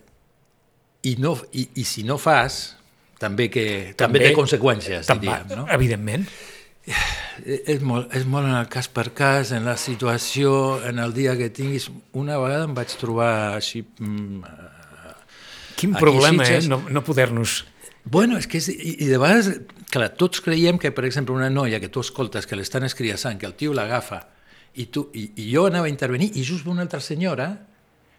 i, 1.09 1.15
no, 1.19 1.33
i, 1.53 1.67
i 1.81 1.83
si 1.87 2.03
no 2.03 2.17
fas, 2.21 2.75
també, 3.19 3.49
que, 3.51 3.93
també, 3.97 4.19
També- 4.19 4.23
té 4.29 4.33
conseqüències, 4.35 5.07
va, 5.09 5.15
diríem, 5.19 5.53
no? 5.57 5.65
Evidentment. 5.73 6.25
Eh, 6.27 6.58
És 6.87 7.81
molt, 7.85 8.09
és 8.15 8.25
molt 8.27 8.47
en 8.49 8.55
el 8.57 8.67
cas 8.71 8.87
per 8.91 9.09
cas, 9.15 9.51
en 9.55 9.65
la 9.67 9.77
situació, 9.79 10.79
en 10.87 10.99
el 10.99 11.13
dia 11.13 11.35
que 11.39 11.49
tinguis. 11.53 11.89
Una 12.17 12.37
vegada 12.41 12.65
em 12.67 12.73
vaig 12.75 12.95
trobar 12.99 13.55
així... 13.55 13.85
Mm, 13.99 14.43
Quin 15.79 15.93
Aquí 15.95 16.01
problema, 16.03 16.43
Sitges- 16.43 16.65
eh? 16.65 16.69
No, 16.71 16.81
no 16.91 17.03
poder-nos... 17.07 17.61
bueno, 18.03 18.37
és 18.39 18.47
que 18.51 18.57
és, 18.59 18.67
i, 18.73 18.95
i 19.05 19.07
de 19.07 19.19
vegades, 19.21 19.47
clar, 19.93 20.09
tots 20.19 20.41
creiem 20.43 20.79
que, 20.81 20.91
per 20.91 21.05
exemple, 21.07 21.35
una 21.35 21.47
noia 21.49 21.79
que 21.79 21.87
tu 21.93 22.01
escoltes 22.03 22.47
que 22.49 22.57
l'estan 22.59 22.83
escriassant, 22.83 23.37
que 23.39 23.47
el 23.47 23.53
tio 23.55 23.71
l'agafa, 23.75 24.25
i, 24.75 24.89
tu, 24.91 25.05
i, 25.15 25.29
i 25.39 25.45
jo 25.53 25.67
anava 25.69 25.87
a 25.87 25.93
intervenir, 25.93 26.31
i 26.35 26.43
just 26.43 26.65
ve 26.65 26.73
una 26.73 26.83
altra 26.83 26.99
senyora, 26.99 27.47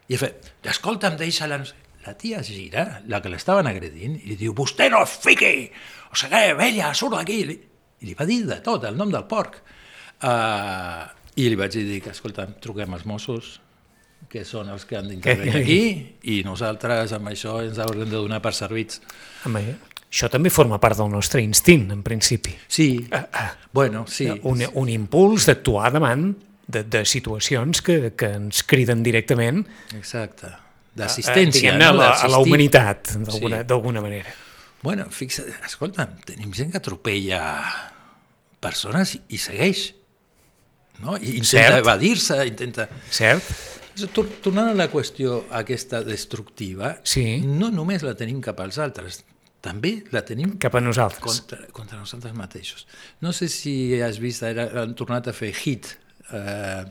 i 0.09 0.17
ha 0.17 0.21
fet, 0.23 0.53
escolta'm, 0.73 1.19
deixa-la... 1.21 1.59
no 1.61 1.69
sé". 1.69 1.77
La 2.07 2.15
tia 2.17 2.39
es 2.41 2.49
gira, 2.49 3.03
la 3.13 3.19
que 3.21 3.29
l'estaven 3.29 3.67
agredint, 3.69 4.15
i 4.23 4.31
li 4.31 4.37
diu, 4.41 4.55
vostè 4.57 4.87
no 4.89 5.03
es 5.05 5.19
fiqui! 5.21 5.67
O 6.09 6.17
sigui, 6.17 6.55
vella, 6.57 6.95
surt 6.97 7.19
d'aquí! 7.19 7.43
I 8.01 8.07
li- 8.11 8.17
va 8.19 8.27
dir 8.29 8.43
de 8.49 8.61
tot, 8.65 8.85
el 8.89 8.97
nom 8.97 9.11
del 9.13 9.25
porc. 9.29 9.61
Uh, 10.21 11.09
I 11.41 11.49
li 11.49 11.57
vaig 11.57 11.73
dir 11.79 12.01
que, 12.05 12.11
escolta'm, 12.13 12.57
truquem 12.61 12.93
als 12.97 13.07
Mossos, 13.09 13.61
que 14.31 14.43
són 14.45 14.69
els 14.69 14.85
que 14.87 14.99
han 14.99 15.09
d'intervenir 15.09 15.55
aquí, 15.63 15.83
i 16.33 16.41
nosaltres 16.45 17.13
amb 17.17 17.31
això 17.33 17.59
ens 17.65 17.79
haurem 17.81 18.05
de 18.11 18.17
donar 18.19 18.41
per 18.45 18.53
servits. 18.55 19.01
Home, 19.49 19.63
això 20.11 20.29
també 20.31 20.51
forma 20.53 20.79
part 20.83 20.99
del 21.01 21.09
nostre 21.11 21.41
instint, 21.43 21.89
en 21.95 22.03
principi. 22.07 22.53
Sí, 22.69 23.07
Ah, 23.13 23.25
ah. 23.33 23.51
bueno, 23.73 24.05
sí. 24.07 24.29
Un, 24.43 24.63
un 24.75 24.89
impuls 24.93 25.47
d'actuar 25.49 25.91
davant 25.95 26.29
de, 26.67 26.85
de 26.85 27.05
situacions 27.09 27.81
que, 27.83 28.13
que 28.15 28.29
ens 28.37 28.63
criden 28.63 29.03
directament 29.03 29.65
Exacte. 29.97 30.51
D'assistència, 30.95 31.71
diguem-ne, 31.73 31.87
a, 31.87 31.93
no? 31.95 31.99
la, 32.03 32.11
a 32.19 32.29
la 32.29 32.39
humanitat, 32.43 33.15
d'alguna 33.67 34.01
Sí. 34.01 34.05
manera. 34.05 34.35
Bueno, 34.83 35.07
fixa't, 35.11 35.49
escolta'm, 35.67 36.19
tenim 36.27 36.53
gent 36.57 36.71
que 36.73 36.79
atropella 36.79 37.41
persones 38.61 39.17
i, 39.29 39.39
segueix, 39.41 39.95
no? 41.01 41.17
I 41.17 41.37
intenta 41.41 41.79
evadir-se, 41.81 42.37
intenta... 42.47 42.89
Cert? 43.11 43.45
Tor- 44.15 44.29
Tornant 44.45 44.71
a 44.71 44.77
la 44.79 44.87
qüestió 44.93 45.43
aquesta 45.57 46.03
destructiva, 46.07 46.95
Sí. 47.05 47.41
no 47.45 47.69
només 47.75 48.05
la 48.07 48.15
tenim 48.17 48.39
cap 48.45 48.61
als 48.65 48.79
altres, 48.81 49.23
també 49.61 50.05
la 50.15 50.23
tenim 50.25 50.55
Cap 50.63 50.77
a 50.79 50.81
nosaltres. 50.81 51.21
contra, 51.25 51.67
contra 51.77 51.99
nosaltres 51.99 52.33
mateixos. 52.37 52.87
No 53.21 53.33
sé 53.37 53.49
si 53.53 54.01
has 54.01 54.17
vist, 54.23 54.43
ara 54.47 54.71
han 54.83 54.95
tornat 54.97 55.29
a 55.29 55.35
fer 55.37 55.51
Hit. 55.53 55.91
Eh, 56.33 56.85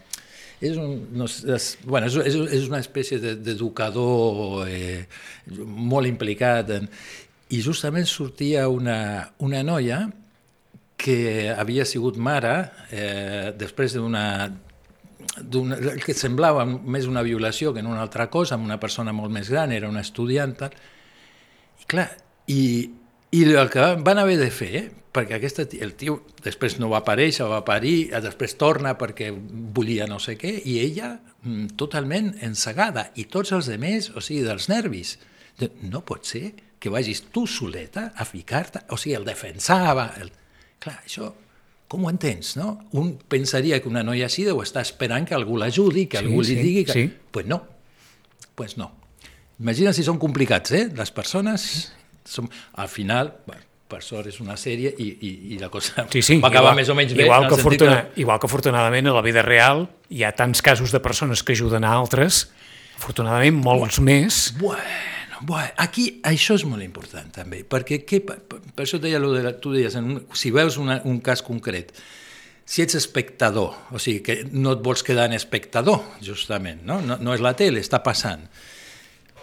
és, 0.61 0.75
un, 0.77 1.07
no, 1.17 1.25
és, 1.25 1.69
bueno, 1.87 2.05
és, 2.11 2.17
és, 2.29 2.35
és 2.59 2.67
una 2.69 2.81
espècie 2.83 3.17
de- 3.23 3.37
d'educador 3.41 4.67
eh, 4.67 5.07
molt 5.65 6.05
implicat. 6.09 6.69
En, 6.77 6.89
I 7.49 7.63
justament 7.65 8.05
sortia 8.05 8.67
una, 8.69 9.31
una 9.39 9.63
noia 9.65 10.03
que 10.99 11.49
havia 11.55 11.85
sigut 11.87 12.17
mare 12.19 12.55
eh, 12.91 13.51
després 13.57 13.95
d'una 13.95 14.25
que 16.03 16.15
semblava 16.15 16.65
més 16.65 17.07
una 17.07 17.23
violació 17.23 17.73
que 17.73 17.83
no 17.83 17.93
una 17.93 18.03
altra 18.03 18.27
cosa, 18.29 18.55
amb 18.55 18.67
una 18.67 18.79
persona 18.79 19.13
molt 19.15 19.31
més 19.31 19.49
gran, 19.51 19.71
era 19.71 19.89
una 19.89 20.03
estudiant, 20.03 20.55
tal. 20.59 20.73
I 21.79 21.87
clar, 21.89 22.09
i, 22.51 22.61
i 23.31 23.43
el 23.47 23.69
que 23.71 23.93
van 24.03 24.19
haver 24.19 24.37
de 24.41 24.49
fer, 24.51 24.71
eh? 24.75 24.87
perquè 25.13 25.37
aquesta, 25.37 25.65
el 25.81 25.95
tio 25.97 26.19
després 26.43 26.77
no 26.79 26.91
va 26.91 27.01
aparèixer, 27.01 27.47
va 27.49 27.63
parir, 27.65 28.09
eh, 28.11 28.21
després 28.23 28.55
torna 28.59 28.95
perquè 28.99 29.31
volia 29.31 30.07
no 30.09 30.19
sé 30.21 30.35
què, 30.39 30.51
i 30.65 30.79
ella 30.83 31.15
mm, 31.15 31.75
totalment 31.79 32.33
ensegada, 32.45 33.09
i 33.15 33.25
tots 33.31 33.53
els 33.55 33.69
demés, 33.71 34.11
o 34.13 34.23
sigui, 34.23 34.43
dels 34.47 34.69
nervis. 34.71 35.17
No 35.83 36.05
pot 36.07 36.27
ser 36.27 36.53
que 36.79 36.91
vagis 36.91 37.25
tu 37.33 37.43
soleta 37.47 38.13
a 38.15 38.25
ficar-te, 38.25 38.85
o 38.93 38.99
sigui, 38.99 39.17
el 39.17 39.27
defensava. 39.27 40.13
El... 40.21 40.31
Clar, 40.79 40.97
això, 41.05 41.31
com 41.89 42.05
ho 42.05 42.09
entens, 42.11 42.53
no? 42.59 42.77
Un 42.95 43.15
pensaria 43.31 43.79
que 43.81 43.89
una 43.89 44.03
noia 44.05 44.27
així 44.29 44.45
deu 44.47 44.61
estar 44.63 44.83
esperant 44.85 45.25
que 45.27 45.35
algú 45.35 45.57
l'ajudi, 45.57 46.05
que 46.07 46.19
Sí, 46.19 46.25
algú 46.25 46.41
li 46.41 46.53
sí, 46.53 46.59
digui 46.61 46.85
que... 46.85 46.93
sí. 46.93 47.07
Pues 47.31 47.45
no, 47.49 47.63
pues 48.55 48.77
no. 48.77 48.91
Imagina 49.59 49.91
si 49.93 50.05
són 50.07 50.19
complicats, 50.21 50.71
eh? 50.71 50.85
Les 50.95 51.11
persones, 51.11 51.91
som, 52.23 52.47
al 52.79 52.87
final, 52.87 53.33
bueno, 53.47 53.65
per 53.89 53.99
sort 54.05 54.29
és 54.29 54.37
una 54.39 54.55
sèrie 54.55 54.91
i, 55.01 55.07
i, 55.25 55.29
i 55.55 55.59
la 55.59 55.67
cosa 55.73 56.05
Sí, 56.13 56.21
sí, 56.21 56.37
va 56.39 56.47
acabar 56.51 56.69
igual, 56.71 56.77
més 56.77 56.89
o 56.93 56.95
menys 56.95 57.15
bé. 57.17 57.25
igual 57.25 57.47
que, 57.49 57.57
fortuna, 57.57 57.95
igual 58.21 58.39
que 58.39 58.45
afortunadament 58.47 59.09
a 59.09 59.15
la 59.17 59.23
vida 59.25 59.41
real 59.41 59.87
hi 60.13 60.21
ha 60.23 60.31
tants 60.37 60.61
casos 60.61 60.93
de 60.93 61.01
persones 61.01 61.41
que 61.43 61.55
ajuden 61.57 61.83
a 61.83 61.95
altres, 61.97 62.51
afortunadament 63.01 63.57
molts 63.65 63.97
més, 63.99 64.53
Bueno, 64.61 64.83
bueno, 65.41 65.69
aquí 65.77 66.19
això 66.27 66.55
és 66.59 66.65
molt 66.67 66.83
important 66.83 67.29
també, 67.35 67.63
perquè 67.67 68.01
què, 68.07 68.21
per, 68.25 68.39
això 68.81 68.99
deia, 69.01 69.19
lo 69.21 69.33
de 69.33 69.43
la, 69.45 69.53
tu 69.61 69.73
deies, 69.75 69.95
en 69.99 70.09
un, 70.13 70.23
si 70.35 70.51
veus 70.55 70.79
una, 70.81 70.99
un 71.07 71.21
cas 71.23 71.43
concret, 71.45 71.93
si 72.69 72.83
ets 72.83 72.97
espectador, 72.99 73.73
o 73.89 74.01
sigui, 74.01 74.21
que 74.25 74.35
no 74.51 74.75
et 74.75 74.83
vols 74.85 75.01
quedar 75.05 75.29
en 75.29 75.37
espectador, 75.37 76.03
justament, 76.21 76.83
no? 76.85 76.99
No, 77.01 77.17
no 77.17 77.33
és 77.33 77.41
la 77.41 77.55
tele, 77.57 77.81
està 77.81 78.03
passant. 78.05 78.43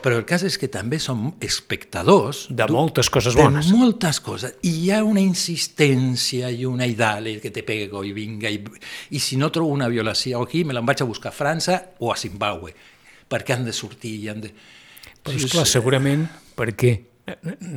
Però 0.04 0.20
el 0.20 0.26
cas 0.28 0.44
és 0.46 0.54
que 0.60 0.68
també 0.70 1.00
som 1.02 1.32
espectadors 1.42 2.44
de 2.54 2.68
moltes 2.70 3.08
coses 3.10 3.34
de 3.34 3.42
bones. 3.42 3.72
moltes 3.74 4.20
coses. 4.22 4.52
I 4.62 4.70
hi 4.84 4.90
ha 4.94 5.00
una 5.02 5.24
insistència 5.24 6.52
i 6.54 6.62
una 6.68 6.86
i 6.86 6.94
dale, 6.94 7.38
que 7.42 7.50
te 7.50 7.64
pego 7.66 8.04
i 8.06 8.12
vinga, 8.14 8.52
i, 8.52 8.60
i 9.10 9.18
si 9.18 9.40
no 9.40 9.50
trobo 9.50 9.74
una 9.74 9.88
violació 9.90 10.44
aquí, 10.44 10.62
me 10.62 10.76
l'en 10.76 10.86
vaig 10.86 11.02
a 11.02 11.08
buscar 11.08 11.32
a 11.32 11.36
França 11.36 11.80
o 11.98 12.12
a 12.12 12.18
Zimbabue, 12.20 12.76
perquè 13.26 13.56
han 13.56 13.66
de 13.66 13.74
sortir 13.74 14.14
i 14.20 14.30
han 14.30 14.44
de... 14.44 14.52
Però, 15.26 15.36
Sí, 15.38 15.44
esclar, 15.44 15.66
sí. 15.66 15.72
segurament 15.76 16.24
perquè, 16.56 16.94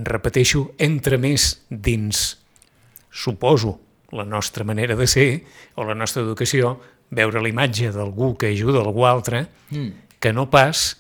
repeteixo, 0.06 0.72
entra 0.78 1.18
més 1.18 1.62
dins, 1.70 2.38
suposo, 3.12 3.80
la 4.12 4.26
nostra 4.26 4.64
manera 4.66 4.96
de 4.96 5.06
ser 5.08 5.44
o 5.78 5.84
la 5.86 5.96
nostra 5.98 6.22
educació, 6.24 6.76
veure 7.14 7.42
la 7.42 7.50
imatge 7.50 7.92
d'algú 7.94 8.36
que 8.38 8.50
ajuda 8.54 8.82
algú 8.82 9.06
altre, 9.06 9.48
mm. 9.70 9.90
que 10.22 10.32
no 10.34 10.48
pas 10.50 10.96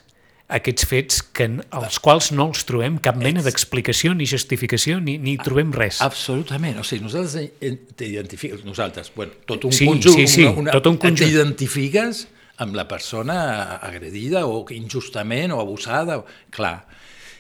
aquests 0.49 0.85
fets 0.89 1.19
que, 1.21 1.45
als 1.77 1.99
quals 2.01 2.31
no 2.33 2.47
els 2.49 2.63
trobem 2.65 2.95
cap 2.97 3.17
mena 3.21 3.43
d'explicació 3.45 4.15
ni 4.17 4.25
justificació 4.25 4.97
ni, 4.99 5.19
ni 5.21 5.35
trobem 5.37 5.69
res. 5.73 5.99
Absolutament, 6.01 6.79
o 6.81 6.85
sigui, 6.85 7.03
nosaltres 7.05 7.51
en- 7.61 7.77
t'identifiques, 7.95 8.63
nosaltres, 8.65 9.11
bueno, 9.15 9.33
tot 9.45 9.65
un 9.69 9.73
Sí, 9.77 9.85
conjunt, 9.85 10.15
sí, 10.17 10.25
sí, 10.27 10.43
una, 10.47 10.57
una, 10.65 10.71
tot 10.73 10.89
un 10.89 10.97
conjunt. 10.97 11.21
t'identifiques 11.29 12.27
amb 12.59 12.75
la 12.75 12.87
persona 12.87 13.37
agredida 13.79 14.45
o 14.47 14.65
injustament 14.75 15.53
o 15.55 15.59
abusada, 15.61 16.19
clar. 16.51 16.85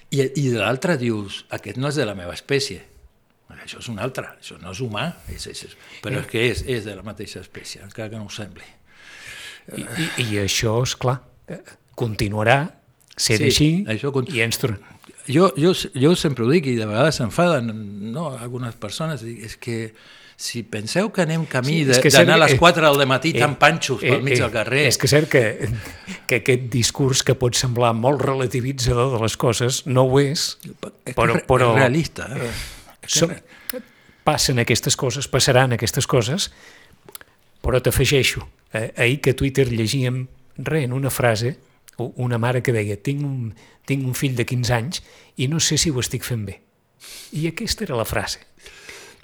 I, 0.09 0.23
i 0.41 0.47
de 0.49 0.57
l'altre 0.61 0.95
dius, 0.97 1.43
aquest 1.53 1.77
no 1.77 1.91
és 1.91 1.99
de 1.99 2.05
la 2.07 2.15
meva 2.17 2.33
espècie, 2.33 2.81
això 3.59 3.81
és 3.83 3.89
un 3.91 3.99
altre, 4.01 4.25
això 4.39 4.55
no 4.61 4.71
és 4.71 4.79
humà, 4.81 5.09
és, 5.29 5.43
és, 5.51 5.63
és, 5.67 5.73
però 6.01 6.21
és 6.23 6.29
que 6.31 6.45
és, 6.49 6.63
és 6.65 6.85
de 6.87 6.95
la 6.95 7.03
mateixa 7.05 7.41
espècie, 7.43 7.81
encara 7.83 8.09
que 8.09 8.17
no 8.17 8.25
ho 8.29 8.33
sembli. 8.33 8.65
I, 9.77 9.83
i, 9.83 10.07
i 10.23 10.39
això, 10.41 10.77
és 10.81 10.95
clar, 10.97 11.19
continuarà 11.99 12.61
sent 13.19 13.41
Sí, 13.43 13.49
així 13.51 13.69
això 13.91 14.13
cont- 14.15 14.31
i 14.33 14.41
ens 14.45 14.57
trobem. 14.61 14.81
Jo, 15.29 15.51
jo, 15.59 15.75
jo 15.93 16.15
sempre 16.17 16.45
ho 16.45 16.49
dic 16.49 16.65
i 16.71 16.77
de 16.79 16.87
vegades 16.89 17.19
s'enfaden 17.19 17.67
no, 18.15 18.31
algunes 18.39 18.73
persones, 18.81 19.21
és 19.21 19.57
que 19.61 19.91
si 20.39 20.61
penseu 20.63 21.09
que 21.11 21.25
anem 21.25 21.43
camí 21.51 21.81
Sí, 21.83 22.11
d'anar 22.13 22.37
a 22.37 22.43
les 22.45 22.55
4 22.55 22.87
del 22.95 23.07
matí 23.09 23.33
eh, 23.35 23.41
tan 23.43 23.57
panxos 23.59 23.99
pel 23.99 24.23
mig 24.23 24.37
eh, 24.37 24.41
del 24.45 24.53
carrer, 24.53 24.85
És 24.87 24.95
que 24.95 25.09
és 25.09 25.11
cert 25.11 25.27
que, 25.27 25.43
que 26.29 26.39
aquest 26.39 26.69
discurs 26.71 27.25
que 27.27 27.35
pot 27.35 27.59
semblar 27.59 27.91
molt 27.97 28.23
relativitzador 28.23 29.11
de 29.17 29.19
les 29.25 29.35
coses 29.35 29.81
no 29.85 30.07
ho 30.07 30.21
és, 30.23 30.53
però, 31.11 31.35
però 31.43 31.73
és 31.73 31.81
realista. 31.81 32.29
Eh? 32.39 32.53
som, 33.09 33.35
passen 34.23 34.63
aquestes 34.63 34.95
coses, 34.95 35.27
passaran 35.27 35.75
aquestes 35.75 36.07
coses, 36.07 36.49
però 37.59 37.83
t'afegeixo, 37.83 38.45
eh, 38.71 38.93
ahir 38.95 39.19
que 39.19 39.35
a 39.35 39.35
Twitter 39.35 39.67
llegíem 39.67 40.27
re, 40.55 40.85
en 40.87 40.93
una 40.93 41.11
frase, 41.11 41.57
una 41.97 42.39
mare 42.39 42.63
que 42.63 42.71
deia 42.71 42.95
tinc 42.95 43.25
un, 43.27 43.53
tinc 43.83 44.07
un 44.07 44.15
fill 44.15 44.39
de 44.39 44.47
15 44.47 44.75
anys 44.75 45.03
i 45.35 45.49
no 45.51 45.59
sé 45.59 45.75
si 45.75 45.91
ho 45.91 45.99
estic 45.99 46.23
fent 46.23 46.45
bé. 46.47 46.61
I 47.35 47.49
aquesta 47.51 47.83
era 47.83 47.99
la 47.99 48.07
frase. 48.07 48.45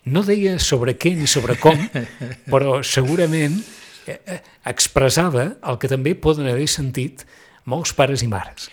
No 0.06 0.22
deia 0.26 0.60
sobre 0.62 0.94
què 1.02 1.16
ni 1.18 1.28
sobre 1.30 1.58
com, 1.58 1.80
però 2.54 2.80
segurament 2.86 3.58
eh, 4.06 4.20
eh, 4.20 4.40
expressava 4.70 5.56
el 5.66 5.80
que 5.82 5.90
també 5.90 6.14
poden 6.14 6.50
haver 6.52 6.68
sentit 6.70 7.26
molts 7.66 7.96
pares 7.98 8.22
i 8.22 8.30
mares. 8.30 8.70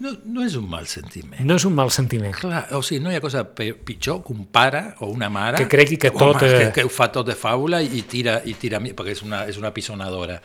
No, 0.00 0.14
no 0.32 0.44
és 0.44 0.54
un 0.56 0.64
mal 0.68 0.86
sentiment. 0.88 1.42
No 1.44 1.58
és 1.60 1.64
un 1.68 1.74
mal 1.76 1.90
sentiment. 1.92 2.32
Clar, 2.36 2.62
o 2.76 2.80
sigui, 2.84 3.02
no 3.04 3.12
hi 3.12 3.18
ha 3.18 3.24
cosa 3.24 3.42
pitjor 3.52 4.22
que 4.24 4.32
un 4.32 4.46
pare 4.48 4.94
o 5.04 5.10
una 5.12 5.28
mare 5.32 5.60
Que 5.60 5.68
cregui 5.68 5.98
que 6.00 6.08
home, 6.08 6.20
tot, 6.20 6.44
eh, 6.46 6.52
que, 6.56 6.70
que 6.78 6.84
ho 6.88 6.92
fa 6.92 7.10
tot 7.12 7.28
de 7.28 7.36
faula 7.36 7.82
i 7.84 8.00
tira, 8.08 8.38
i 8.48 8.56
tira 8.56 8.80
perquè 8.80 9.12
és 9.12 9.24
una, 9.26 9.44
és 9.48 9.60
una 9.60 9.72
pisonadora. 9.76 10.40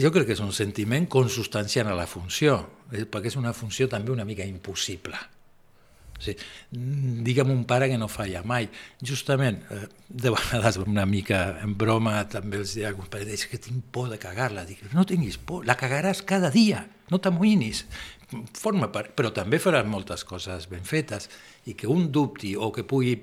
Jo 0.00 0.10
crec 0.14 0.30
que 0.30 0.36
és 0.36 0.40
un 0.40 0.54
sentiment 0.56 1.04
consubstanciant 1.12 1.92
a 1.92 1.96
la 1.96 2.08
funció, 2.08 2.56
perquè 2.88 3.28
és 3.28 3.36
una 3.36 3.52
funció 3.52 3.88
també 3.88 4.14
una 4.14 4.24
mica 4.28 4.48
impossible. 4.48 5.20
O 6.18 6.22
sigui, 6.22 6.38
mm, 6.74 7.22
digue'm 7.26 7.50
un 7.54 7.64
pare 7.64 7.88
que 7.88 7.98
no 7.98 8.08
falla 8.10 8.42
mai. 8.42 8.68
Justament, 9.02 9.62
eh, 9.70 9.86
de 10.08 10.32
vegades 10.34 10.76
una 10.82 11.06
mica 11.06 11.58
en 11.62 11.76
broma 11.78 12.28
també 12.28 12.58
els 12.58 12.74
dic 12.74 12.84
a 12.84 13.08
pares, 13.10 13.28
és 13.28 13.46
que 13.46 13.58
tinc 13.58 13.84
por 13.92 14.10
de 14.10 14.18
cagar-la. 14.18 14.64
Dic, 14.66 14.82
no 14.92 15.06
tinguis 15.06 15.38
por, 15.38 15.64
la 15.66 15.76
cagaràs 15.76 16.22
cada 16.22 16.50
dia, 16.50 16.86
no 17.10 17.18
t'amoïnis. 17.18 17.86
Forma 18.52 18.90
però 18.92 19.32
també 19.32 19.58
faràs 19.58 19.86
moltes 19.86 20.24
coses 20.24 20.68
ben 20.68 20.84
fetes 20.84 21.30
i 21.66 21.74
que 21.74 21.86
un 21.88 22.10
dubti 22.12 22.54
o 22.56 22.72
que 22.72 22.84
pugui 22.84 23.16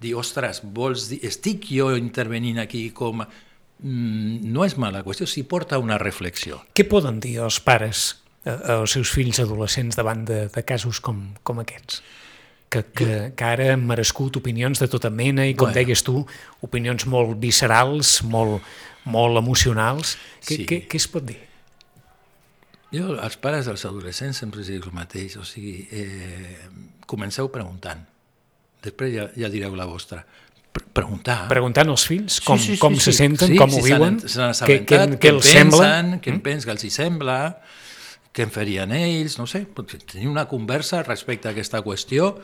dir, 0.00 0.14
ostres, 0.16 0.62
vols 0.64 1.10
dir, 1.10 1.20
estic 1.26 1.68
jo 1.74 1.94
intervenint 1.96 2.58
aquí 2.58 2.90
com... 2.90 3.22
a-" 3.22 3.48
Mm, 3.80 4.50
no 4.52 4.66
és 4.66 4.76
mala 4.76 5.00
qüestió, 5.04 5.26
si 5.28 5.44
porta 5.48 5.78
una 5.80 5.96
reflexió. 6.00 6.60
Què 6.76 6.84
poden 6.88 7.20
dir 7.24 7.38
els 7.40 7.60
pares 7.64 8.10
eh, 8.44 8.52
als 8.76 8.96
seus 8.96 9.12
fills 9.14 9.40
adolescents 9.40 9.96
davant 9.96 10.26
de, 10.28 10.42
de 10.52 10.64
casos 10.68 11.00
com, 11.04 11.22
com 11.46 11.62
aquests? 11.62 12.02
Que, 12.70 12.84
que, 12.94 13.32
que 13.34 13.44
ara 13.44 13.72
han 13.74 13.82
merescut 13.82 14.36
opinions 14.38 14.78
de 14.78 14.86
tota 14.86 15.10
mena 15.10 15.42
i, 15.44 15.56
com 15.58 15.66
Bueno. 15.72 15.74
deies 15.74 16.04
tu, 16.06 16.20
opinions 16.62 17.02
molt 17.10 17.32
viscerals, 17.42 18.20
molt, 18.22 18.62
molt 19.10 19.36
emocionals. 19.40 20.12
Què, 20.46 20.54
Sí. 20.56 20.66
què, 20.70 20.78
què 20.86 20.96
es 21.00 21.08
pot 21.10 21.24
dir? 21.26 21.40
Jo, 22.94 23.16
als 23.22 23.36
pares 23.38 23.66
dels 23.66 23.84
adolescents 23.86 24.38
sempre 24.42 24.60
els 24.62 24.70
dic 24.70 24.86
el 24.86 24.94
mateix, 24.94 25.36
o 25.38 25.44
sigui, 25.46 25.88
eh, 25.90 26.56
comenceu 27.06 27.50
preguntant, 27.50 28.00
després 28.82 29.12
ja, 29.14 29.28
ja 29.38 29.50
direu 29.50 29.74
la 29.78 29.86
vostra. 29.86 30.24
Pre 30.70 30.84
preguntar. 30.94 31.48
Preguntant 31.50 31.88
als 31.90 32.04
fills 32.06 32.38
com, 32.46 32.58
com 32.78 32.94
se 33.02 33.10
senten, 33.14 33.48
sí, 33.50 33.56
com 33.58 33.70
si 33.70 33.80
ho 33.80 33.86
s'han- 33.86 33.98
viuen, 33.98 34.18
què, 34.22 34.76
què, 34.86 35.18
què 35.18 35.30
els 35.34 35.46
sembla. 35.46 35.88
què 36.22 36.30
en 36.30 36.40
pensen, 36.40 36.66
que 36.70 36.74
els 36.78 36.84
hi 36.86 36.90
sembla, 36.94 37.38
què 38.32 38.46
en 38.46 38.52
farien 38.54 38.92
ells, 38.94 39.38
no 39.40 39.46
sé, 39.50 39.64
tenir 40.10 40.28
una 40.30 40.46
conversa 40.48 41.02
respecte 41.02 41.48
a 41.48 41.54
aquesta 41.54 41.80
qüestió, 41.82 42.36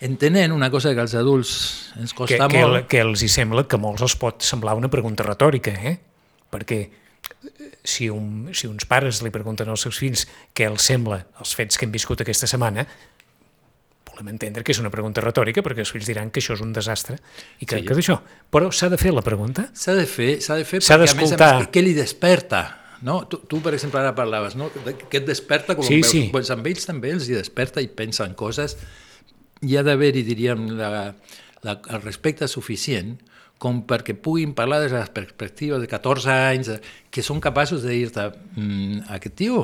entenent 0.00 0.52
una 0.52 0.70
cosa 0.70 0.92
que 0.94 1.00
als 1.00 1.14
adults 1.16 1.56
ens 1.96 2.12
que, 2.12 2.18
costa 2.22 2.48
que, 2.52 2.62
molt. 2.64 2.86
que 2.88 3.00
els 3.04 3.24
hi 3.24 3.28
sembla 3.32 3.66
que 3.68 3.80
molts 3.80 4.04
els 4.04 4.16
pot 4.20 4.44
semblar 4.44 4.76
una 4.76 4.90
pregunta 4.92 5.24
retòrica, 5.24 5.72
eh? 5.72 5.96
perquè 6.52 6.80
eh, 6.84 7.68
si, 7.84 8.08
un, 8.12 8.48
si 8.56 8.68
uns 8.68 8.88
pares 8.88 9.22
li 9.24 9.32
pregunten 9.32 9.68
als 9.72 9.84
seus 9.88 10.00
fills 10.00 10.26
què 10.56 10.68
els 10.68 10.84
sembla 10.84 11.22
els 11.40 11.54
fets 11.56 11.76
que 11.76 11.88
hem 11.88 11.92
viscut 11.94 12.24
aquesta 12.24 12.48
setmana, 12.48 12.86
volem 14.16 14.32
entendre 14.32 14.64
que 14.64 14.72
és 14.72 14.80
una 14.80 14.92
pregunta 14.92 15.20
retòrica 15.20 15.64
perquè 15.64 15.84
els 15.84 15.92
fills 15.92 16.08
diran 16.08 16.30
que 16.32 16.40
això 16.40 16.56
és 16.56 16.64
un 16.64 16.72
desastre 16.72 17.18
i 17.60 17.66
que, 17.66 17.82
Sí. 17.82 17.84
que 17.84 17.96
d'això. 17.96 18.16
Però 18.52 18.72
s'ha 18.72 18.88
de 18.88 18.96
fer 18.96 19.12
la 19.12 19.24
pregunta? 19.24 19.68
S'ha 19.76 19.92
de 19.96 20.06
fer, 20.08 20.40
s'ha 20.40 20.56
de 20.56 20.64
fer 20.64 20.80
perquè 20.80 20.94
a 20.94 20.98
més 21.20 21.32
a 21.36 21.52
més, 21.58 21.68
què 21.72 21.84
li 21.84 21.92
desperta? 21.96 22.85
No? 23.02 23.26
Tu, 23.28 23.38
tu, 23.48 23.60
per 23.62 23.74
exemple, 23.74 24.00
ara 24.00 24.14
parlaves, 24.16 24.56
no? 24.56 24.70
Que 25.10 25.18
et 25.20 25.26
desperta, 25.26 25.74
com 25.76 25.84
Sí, 25.84 26.00
veus, 26.00 26.10
sí. 26.10 26.28
Pues 26.32 26.50
amb 26.54 26.66
ells 26.66 26.86
també 26.88 27.10
els 27.12 27.28
hi 27.28 27.36
desperta 27.36 27.82
i 27.84 27.88
pensen 27.88 28.34
coses. 28.38 28.76
Hi 29.62 29.76
ha 29.76 29.82
d'haver-hi, 29.86 30.22
diríem, 30.24 30.68
la, 30.78 30.90
la, 31.64 31.78
el 31.90 32.02
respecte 32.04 32.48
suficient 32.48 33.16
com 33.58 33.78
perquè 33.88 34.12
puguin 34.20 34.50
parlar 34.52 34.82
des 34.82 34.92
de 34.92 34.98
la 35.00 35.08
perspectiva 35.08 35.78
de 35.80 35.86
14 35.88 36.28
anys, 36.52 36.66
de- 36.68 36.80
que 37.10 37.22
són 37.24 37.38
capaços 37.40 37.80
de 37.82 37.94
dir-te 37.94 38.26
mm, 38.54 39.06
aquest 39.16 39.34
tio, 39.40 39.62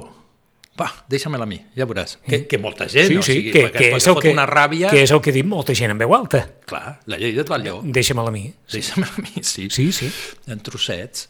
va, 0.81 0.87
deixa-me'l 1.13 1.45
a 1.45 1.49
mi, 1.51 1.59
ja 1.77 1.85
veuràs. 1.85 2.15
Que, 2.25 2.47
que 2.49 2.57
molta 2.57 2.87
gent, 2.89 3.11
sí, 3.11 3.19
o 3.21 3.23
sí, 3.27 3.35
sigui, 3.37 3.53
que, 3.53 3.67
que, 3.75 3.91
és 3.99 4.07
el 4.09 4.17
que, 4.17 4.33
una 4.33 4.47
ràbia... 4.49 4.89
que 4.89 5.03
és 5.05 5.13
el 5.13 5.21
que 5.21 5.35
dit 5.37 5.45
molta 5.45 5.77
gent 5.77 5.93
en 5.93 6.01
veu 6.01 6.15
alta. 6.17 6.41
Clar, 6.65 6.95
la 7.05 7.19
llei 7.21 7.37
de 7.37 7.45
Batlló, 7.45 7.83
Deixa'm-la 7.85 8.33
a 8.33 8.33
mi. 8.33 8.47
deixa-me'l 8.73 9.13
a 9.13 9.21
mi, 9.27 9.45
sí. 9.45 9.69
Sí, 9.69 9.91
sí. 9.93 10.09
en 10.49 10.65
trossets, 10.65 11.29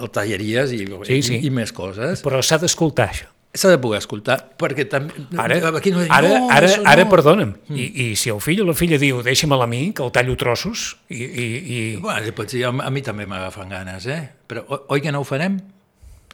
el 0.00 0.10
talleries 0.14 0.72
i, 0.72 0.82
Sí, 1.06 1.20
sí. 1.22 1.38
i, 1.38 1.46
i 1.48 1.50
més 1.54 1.72
coses. 1.76 2.22
Però 2.24 2.40
s'ha 2.44 2.58
d'escoltar, 2.62 3.10
això. 3.12 3.30
S'ha 3.54 3.70
de 3.70 3.78
poder 3.78 4.00
escoltar, 4.00 4.34
perquè 4.58 4.82
també... 4.90 5.14
Ara, 5.38 5.60
aquí 5.78 5.92
no, 5.94 6.00
ara, 6.10 6.26
no, 6.26 6.48
ara, 6.50 6.66
això 6.66 6.82
ara 6.90 7.04
no. 7.04 7.10
perdona'm, 7.12 7.52
I, 7.70 7.84
i 7.86 8.06
si 8.18 8.32
el 8.32 8.40
fill 8.42 8.64
o 8.64 8.66
la 8.66 8.74
filla 8.74 8.98
diu 8.98 9.20
deixa'm-la 9.22 9.68
a 9.68 9.68
mi, 9.70 9.92
que 9.94 10.02
el 10.02 10.10
tallo 10.16 10.34
trossos, 10.40 10.96
i, 11.06 11.20
i, 11.22 11.44
i... 11.46 11.78
Bueno, 12.02 12.32
pots 12.34 12.56
dir, 12.56 12.64
a 12.66 12.72
a 12.74 12.90
mi 12.90 13.04
també 13.06 13.28
m'agafen 13.30 13.70
ganes, 13.70 14.08
eh? 14.10 14.18
Però 14.50 14.64
oi 14.90 15.04
que 15.04 15.12
no 15.14 15.22
ho 15.22 15.28
farem? 15.28 15.60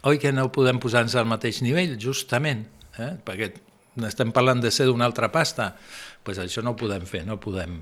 Oi 0.09 0.17
que 0.17 0.31
no 0.33 0.47
podem 0.49 0.81
posar-nos 0.81 1.13
al 1.21 1.29
mateix 1.29 1.61
nivell, 1.61 1.93
justament? 2.01 2.65
Eh? 2.97 3.11
Perquè 3.21 3.51
estem 4.09 4.33
parlant 4.33 4.63
de 4.63 4.71
ser 4.73 4.89
d'una 4.89 5.05
altra 5.05 5.29
pasta. 5.29 5.75
Pues 6.23 6.37
això 6.37 6.61
no 6.61 6.75
ho 6.75 6.77
podem 6.77 7.05
fer, 7.09 7.23
no 7.25 7.39
podem 7.41 7.79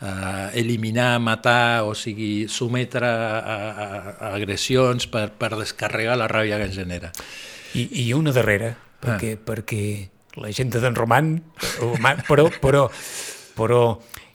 eh, 0.00 0.50
eliminar, 0.60 1.18
matar, 1.20 1.84
o 1.84 1.94
sigui, 1.94 2.48
sometre 2.48 3.06
a, 3.06 3.38
a, 3.38 3.86
a 4.16 4.34
agressions 4.34 5.06
per, 5.12 5.28
per 5.36 5.52
descarregar 5.58 6.16
la 6.16 6.28
ràbia 6.30 6.56
que 6.60 6.70
ens 6.70 6.76
genera. 6.78 7.12
I, 7.76 7.88
i 8.06 8.12
una 8.16 8.32
darrera, 8.32 8.74
perquè, 9.02 9.34
Ah. 9.36 9.42
perquè 9.52 9.82
la 10.40 10.52
gent 10.52 10.72
de 10.72 10.80
d'en 10.80 10.96
Roman, 10.96 11.36
Roman, 11.80 12.22
però, 12.28 12.48
però 12.60 12.86
però 13.56 13.80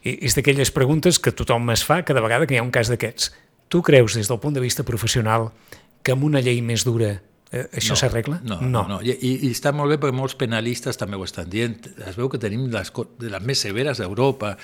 és 0.02 0.34
d'aquelles 0.34 0.72
preguntes 0.74 1.20
que 1.22 1.30
tothom 1.32 1.70
es 1.70 1.84
fa 1.86 2.00
cada 2.02 2.24
vegada 2.26 2.48
que 2.50 2.56
hi 2.56 2.58
ha 2.58 2.66
un 2.66 2.72
cas 2.74 2.90
d'aquests. 2.90 3.30
Tu 3.70 3.82
creus, 3.86 4.16
des 4.18 4.28
del 4.28 4.40
punt 4.42 4.56
de 4.58 4.64
vista 4.64 4.82
professional, 4.84 5.52
que 6.02 6.16
amb 6.16 6.26
una 6.26 6.42
llei 6.42 6.62
més 6.66 6.82
dura 6.84 7.20
eh, 7.52 7.68
això 7.78 7.94
No, 7.96 8.00
s'arregla? 8.00 8.40
No, 8.44 8.60
no, 8.62 8.86
no. 8.88 9.02
I, 9.04 9.12
i, 9.16 9.34
I 9.48 9.52
està 9.52 9.74
molt 9.76 9.92
bé 9.94 10.00
perquè 10.02 10.16
molts 10.18 10.36
penalistes 10.40 10.98
també 10.98 11.18
ho 11.20 11.24
estan 11.28 11.50
dient. 11.50 11.78
Es 12.08 12.16
veu 12.20 12.30
que 12.32 12.40
tenim 12.42 12.70
les, 12.72 12.92
de 13.20 13.30
les 13.34 13.44
més 13.44 13.60
severes 13.60 14.00
d'Europa. 14.02 14.56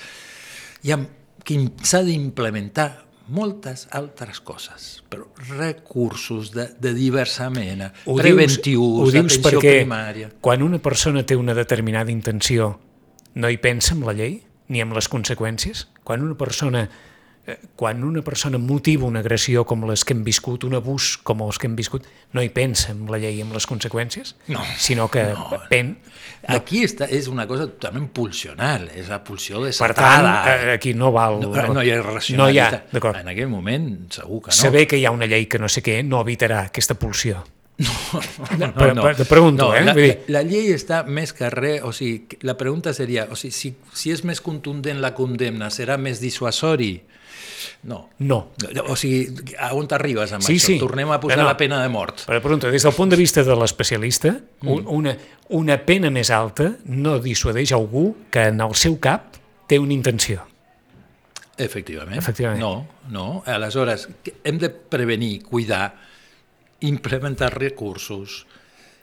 Hi 0.84 0.92
ha, 0.94 0.98
que 1.44 1.58
s'ha 1.82 2.02
d'implementar 2.06 3.04
moltes 3.28 3.86
altres 3.92 4.38
coses, 4.40 5.02
però 5.12 5.26
recursos 5.50 6.48
de, 6.54 6.64
de 6.80 6.94
diversa 6.96 7.50
mena, 7.52 7.90
Ho 8.08 8.14
preventius, 8.16 9.02
ho 9.04 9.10
dius 9.12 9.36
perquè 9.44 9.82
primària. 9.82 10.30
quan 10.40 10.62
una 10.64 10.78
persona 10.80 11.26
té 11.28 11.36
una 11.36 11.52
determinada 11.52 12.10
intenció 12.10 12.78
no 13.34 13.50
hi 13.52 13.58
pensa 13.60 13.92
en 13.94 14.00
la 14.06 14.14
llei 14.16 14.38
ni 14.72 14.80
en 14.80 14.94
les 14.96 15.10
conseqüències? 15.12 15.86
Quan 16.04 16.24
una 16.24 16.38
persona 16.40 16.86
quan 17.76 18.02
una 18.04 18.22
persona 18.22 18.58
motiva 18.58 19.06
una 19.06 19.20
agressió 19.20 19.64
com 19.64 19.84
les 19.88 20.04
que 20.04 20.12
hem 20.14 20.22
viscut, 20.24 20.64
un 20.64 20.74
abús 20.74 21.16
com 21.22 21.40
els 21.46 21.58
que 21.58 21.66
hem 21.68 21.76
viscut, 21.78 22.04
no 22.32 22.42
hi 22.42 22.48
pensa 22.50 22.92
en 22.92 23.06
la 23.10 23.18
llei 23.18 23.38
i 23.38 23.42
en 23.44 23.52
les 23.54 23.66
conseqüències, 23.66 24.34
No, 24.48 24.60
sinó 24.76 25.08
que 25.10 25.24
no. 25.32 25.48
pen... 25.70 25.98
Aquí 26.48 26.84
està, 26.84 27.08
és 27.10 27.26
una 27.28 27.46
cosa 27.50 27.66
totalment 27.66 28.06
pulsional, 28.14 28.86
és 28.94 29.08
la 29.10 29.18
pulsió 29.24 29.58
Per 29.58 29.66
desatada. 29.66 30.32
tant, 30.44 30.68
eh, 30.68 30.72
aquí 30.74 30.94
no 30.94 31.10
val... 31.12 31.40
no, 31.40 31.50
no 31.50 31.82
hi 31.82 31.90
ha 31.90 31.98
No 32.02 32.48
hi 32.50 32.58
ha, 32.60 32.70
racionalitat. 32.70 32.94
en 33.22 33.28
aquell 33.28 33.48
moment, 33.48 33.88
segur 34.12 34.42
que 34.42 34.50
no. 34.52 34.56
Saber 34.56 34.86
que 34.86 34.98
hi 34.98 35.04
ha 35.04 35.10
una 35.10 35.26
llei 35.26 35.46
que 35.46 35.58
no 35.58 35.68
sé 35.68 35.82
què 35.82 36.02
no 36.04 36.20
evitarà 36.20 36.66
aquesta 36.66 36.94
pulsió. 36.94 37.44
No, 38.58 38.72
Per- 38.74 38.94
per- 38.94 39.16
te 39.16 39.24
pregunto, 39.24 39.74
eh? 39.74 39.84
La, 39.84 39.92
Vull 39.94 40.02
dir- 40.02 40.18
la 40.34 40.40
llei 40.42 40.72
està 40.74 41.02
més 41.06 41.32
que 41.36 41.48
res, 41.50 41.82
o 41.86 41.92
sigui, 41.92 42.38
la 42.42 42.56
pregunta 42.56 42.92
seria, 42.94 43.26
o 43.30 43.36
sigui, 43.36 43.52
si, 43.54 43.74
si 43.94 44.10
és 44.10 44.24
més 44.24 44.40
contundent 44.40 44.98
la 45.00 45.12
condemna, 45.14 45.68
serà 45.70 45.98
més 45.98 46.18
dissuasori? 46.20 47.02
No. 47.84 48.10
No. 48.18 48.50
O 48.88 48.96
sigui, 48.96 49.28
a 49.58 49.72
on 49.74 49.86
t'arribes 49.88 50.32
amb 50.32 50.42
Sí, 50.42 50.54
això? 50.56 50.66
sí. 50.66 50.78
Tornem 50.78 51.10
a 51.10 51.20
posar 51.20 51.36
No, 51.38 51.44
no. 51.44 51.48
la 51.50 51.56
pena 51.56 51.82
de 51.82 51.88
mort. 51.88 52.20
Però 52.26 52.40
pregunto, 52.40 52.70
des 52.70 52.82
del 52.82 52.92
punt 52.94 53.10
de 53.10 53.16
vista 53.16 53.42
de 53.44 53.56
l'especialista, 53.56 54.40
Mm. 54.60 54.68
un- 54.68 54.86
una, 54.86 55.16
una 55.50 55.78
pena 55.84 56.10
més 56.10 56.30
alta 56.30 56.76
no 56.84 57.18
dissuadeix 57.18 57.72
algú 57.72 58.16
que 58.30 58.46
en 58.48 58.60
el 58.60 58.74
seu 58.74 58.98
cap 59.00 59.34
té 59.66 59.78
una 59.78 59.92
intenció. 59.92 60.42
Efectivament. 61.56 62.18
Efectivament. 62.18 62.60
No, 62.60 62.86
no. 63.10 63.42
Aleshores, 63.46 64.08
hem 64.44 64.58
de 64.58 64.70
prevenir, 64.70 65.42
cuidar, 65.42 65.96
implementar 66.80 67.52
recursos. 67.58 68.46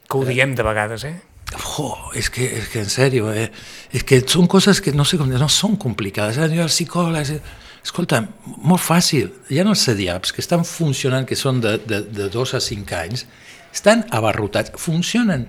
Que 0.07 0.17
ho 0.17 0.23
diem 0.25 0.55
de 0.55 0.63
vegades, 0.63 1.03
eh? 1.03 1.21
Jo, 1.53 1.91
és 2.17 2.29
que, 2.33 2.45
és 2.57 2.69
que 2.71 2.81
en 2.81 2.89
sèrio, 2.89 3.29
eh? 3.29 3.51
és 3.93 4.03
que 4.03 4.19
són 4.25 4.47
coses 4.49 4.81
que 4.81 4.93
no 4.95 5.05
sé 5.05 5.19
no 5.21 5.49
són 5.49 5.77
complicades. 5.77 6.39
Eh? 6.41 6.49
Jo, 6.55 6.65
els 6.65 6.73
psicòlegs, 6.73 7.35
eh? 7.35 7.41
escolta, 7.85 8.23
molt 8.65 8.81
fàcil. 8.81 9.29
Hi 9.49 9.61
ha 9.61 9.67
els 9.67 9.85
CDAPs 9.85 10.33
que 10.33 10.41
estan 10.41 10.65
funcionant, 10.65 11.27
que 11.27 11.37
són 11.37 11.61
de, 11.61 11.77
de, 11.85 12.01
de 12.01 12.29
dos 12.33 12.55
a 12.57 12.61
cinc 12.63 12.91
anys, 12.97 13.27
estan 13.73 14.05
abarrotats, 14.09 14.73
funcionen 14.81 15.45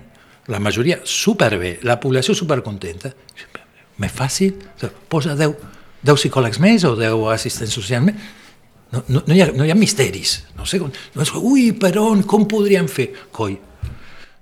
la 0.47 0.59
majoria 0.59 1.01
superbé, 1.03 1.79
la 1.83 1.97
població 1.99 2.35
supercontenta. 2.37 3.11
Més 3.97 4.13
fàcil, 4.13 4.53
posa 5.09 5.35
10, 5.35 5.55
10 6.05 6.21
psicòlegs 6.21 6.59
més 6.63 6.85
o 6.87 6.93
10 6.95 7.25
assistents 7.33 7.73
socials 7.73 8.05
més. 8.05 8.27
No, 8.93 9.01
no, 9.09 9.23
no, 9.25 9.33
hi 9.35 9.41
ha, 9.43 9.49
no 9.51 9.65
hi 9.65 9.71
ha 9.73 9.75
misteris. 9.75 10.37
No 10.55 10.63
sé 10.69 10.79
com... 10.79 10.93
No 11.15 11.25
és, 11.25 11.33
ui, 11.35 11.71
per 11.75 11.91
on? 11.99 12.21
Com 12.23 12.45
podríem 12.47 12.87
fer? 12.87 13.09
Coi, 13.35 13.57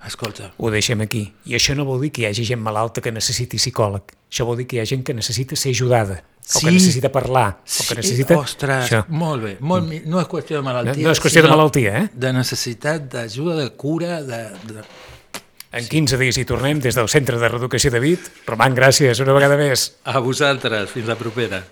escolta, 0.07 0.51
Ho 0.57 0.69
deixem 0.71 1.01
aquí. 1.01 1.33
I 1.45 1.55
això 1.55 1.75
no 1.75 1.85
vol 1.85 2.01
dir 2.01 2.11
que 2.11 2.21
hi 2.23 2.25
hagi 2.29 2.45
gent 2.45 2.61
malalta 2.61 3.01
que 3.01 3.11
necessiti 3.11 3.57
psicòleg. 3.57 4.03
Això 4.31 4.45
vol 4.45 4.57
dir 4.57 4.67
que 4.67 4.77
hi 4.77 4.79
ha 4.83 4.85
gent 4.85 5.03
que 5.03 5.13
necessita 5.13 5.55
ser 5.55 5.71
ajudada, 5.71 6.23
o 6.55 6.59
que 6.59 6.67
Sí. 6.69 6.73
necessita 6.75 7.11
parlar, 7.11 7.61
o 7.63 7.87
que 7.87 7.95
necessita... 7.95 8.37
Ostres, 8.37 8.91
Això. 8.91 9.05
molt 9.09 9.43
bé. 9.43 9.57
Molt, 9.61 9.91
no 10.05 10.19
és 10.21 10.27
qüestió 10.27 10.57
de 10.57 10.63
malaltia. 10.63 10.95
No- 11.01 11.07
no 11.09 11.11
és 11.11 11.21
qüestió 11.21 11.41
de 11.41 11.49
malaltia, 11.49 11.97
eh? 12.03 12.09
De 12.13 12.33
necessitat 12.33 13.09
d'ajuda, 13.11 13.55
de 13.63 13.69
cura, 13.75 14.21
de... 14.21 14.43
de... 14.73 14.83
En 15.75 15.87
15 15.91 16.17
dies 16.17 16.37
hi 16.39 16.45
tornem 16.47 16.79
des 16.79 16.95
del 16.95 17.09
Centre 17.11 17.35
de 17.37 17.49
Reeducació 17.49 17.91
de 17.91 17.99
Vit. 17.99 18.29
Roman, 18.47 18.73
gràcies 18.77 19.19
una 19.19 19.33
vegada 19.35 19.57
més. 19.59 19.97
A 20.05 20.19
vosaltres, 20.23 20.89
fins 20.93 21.07
la 21.11 21.17
propera. 21.19 21.65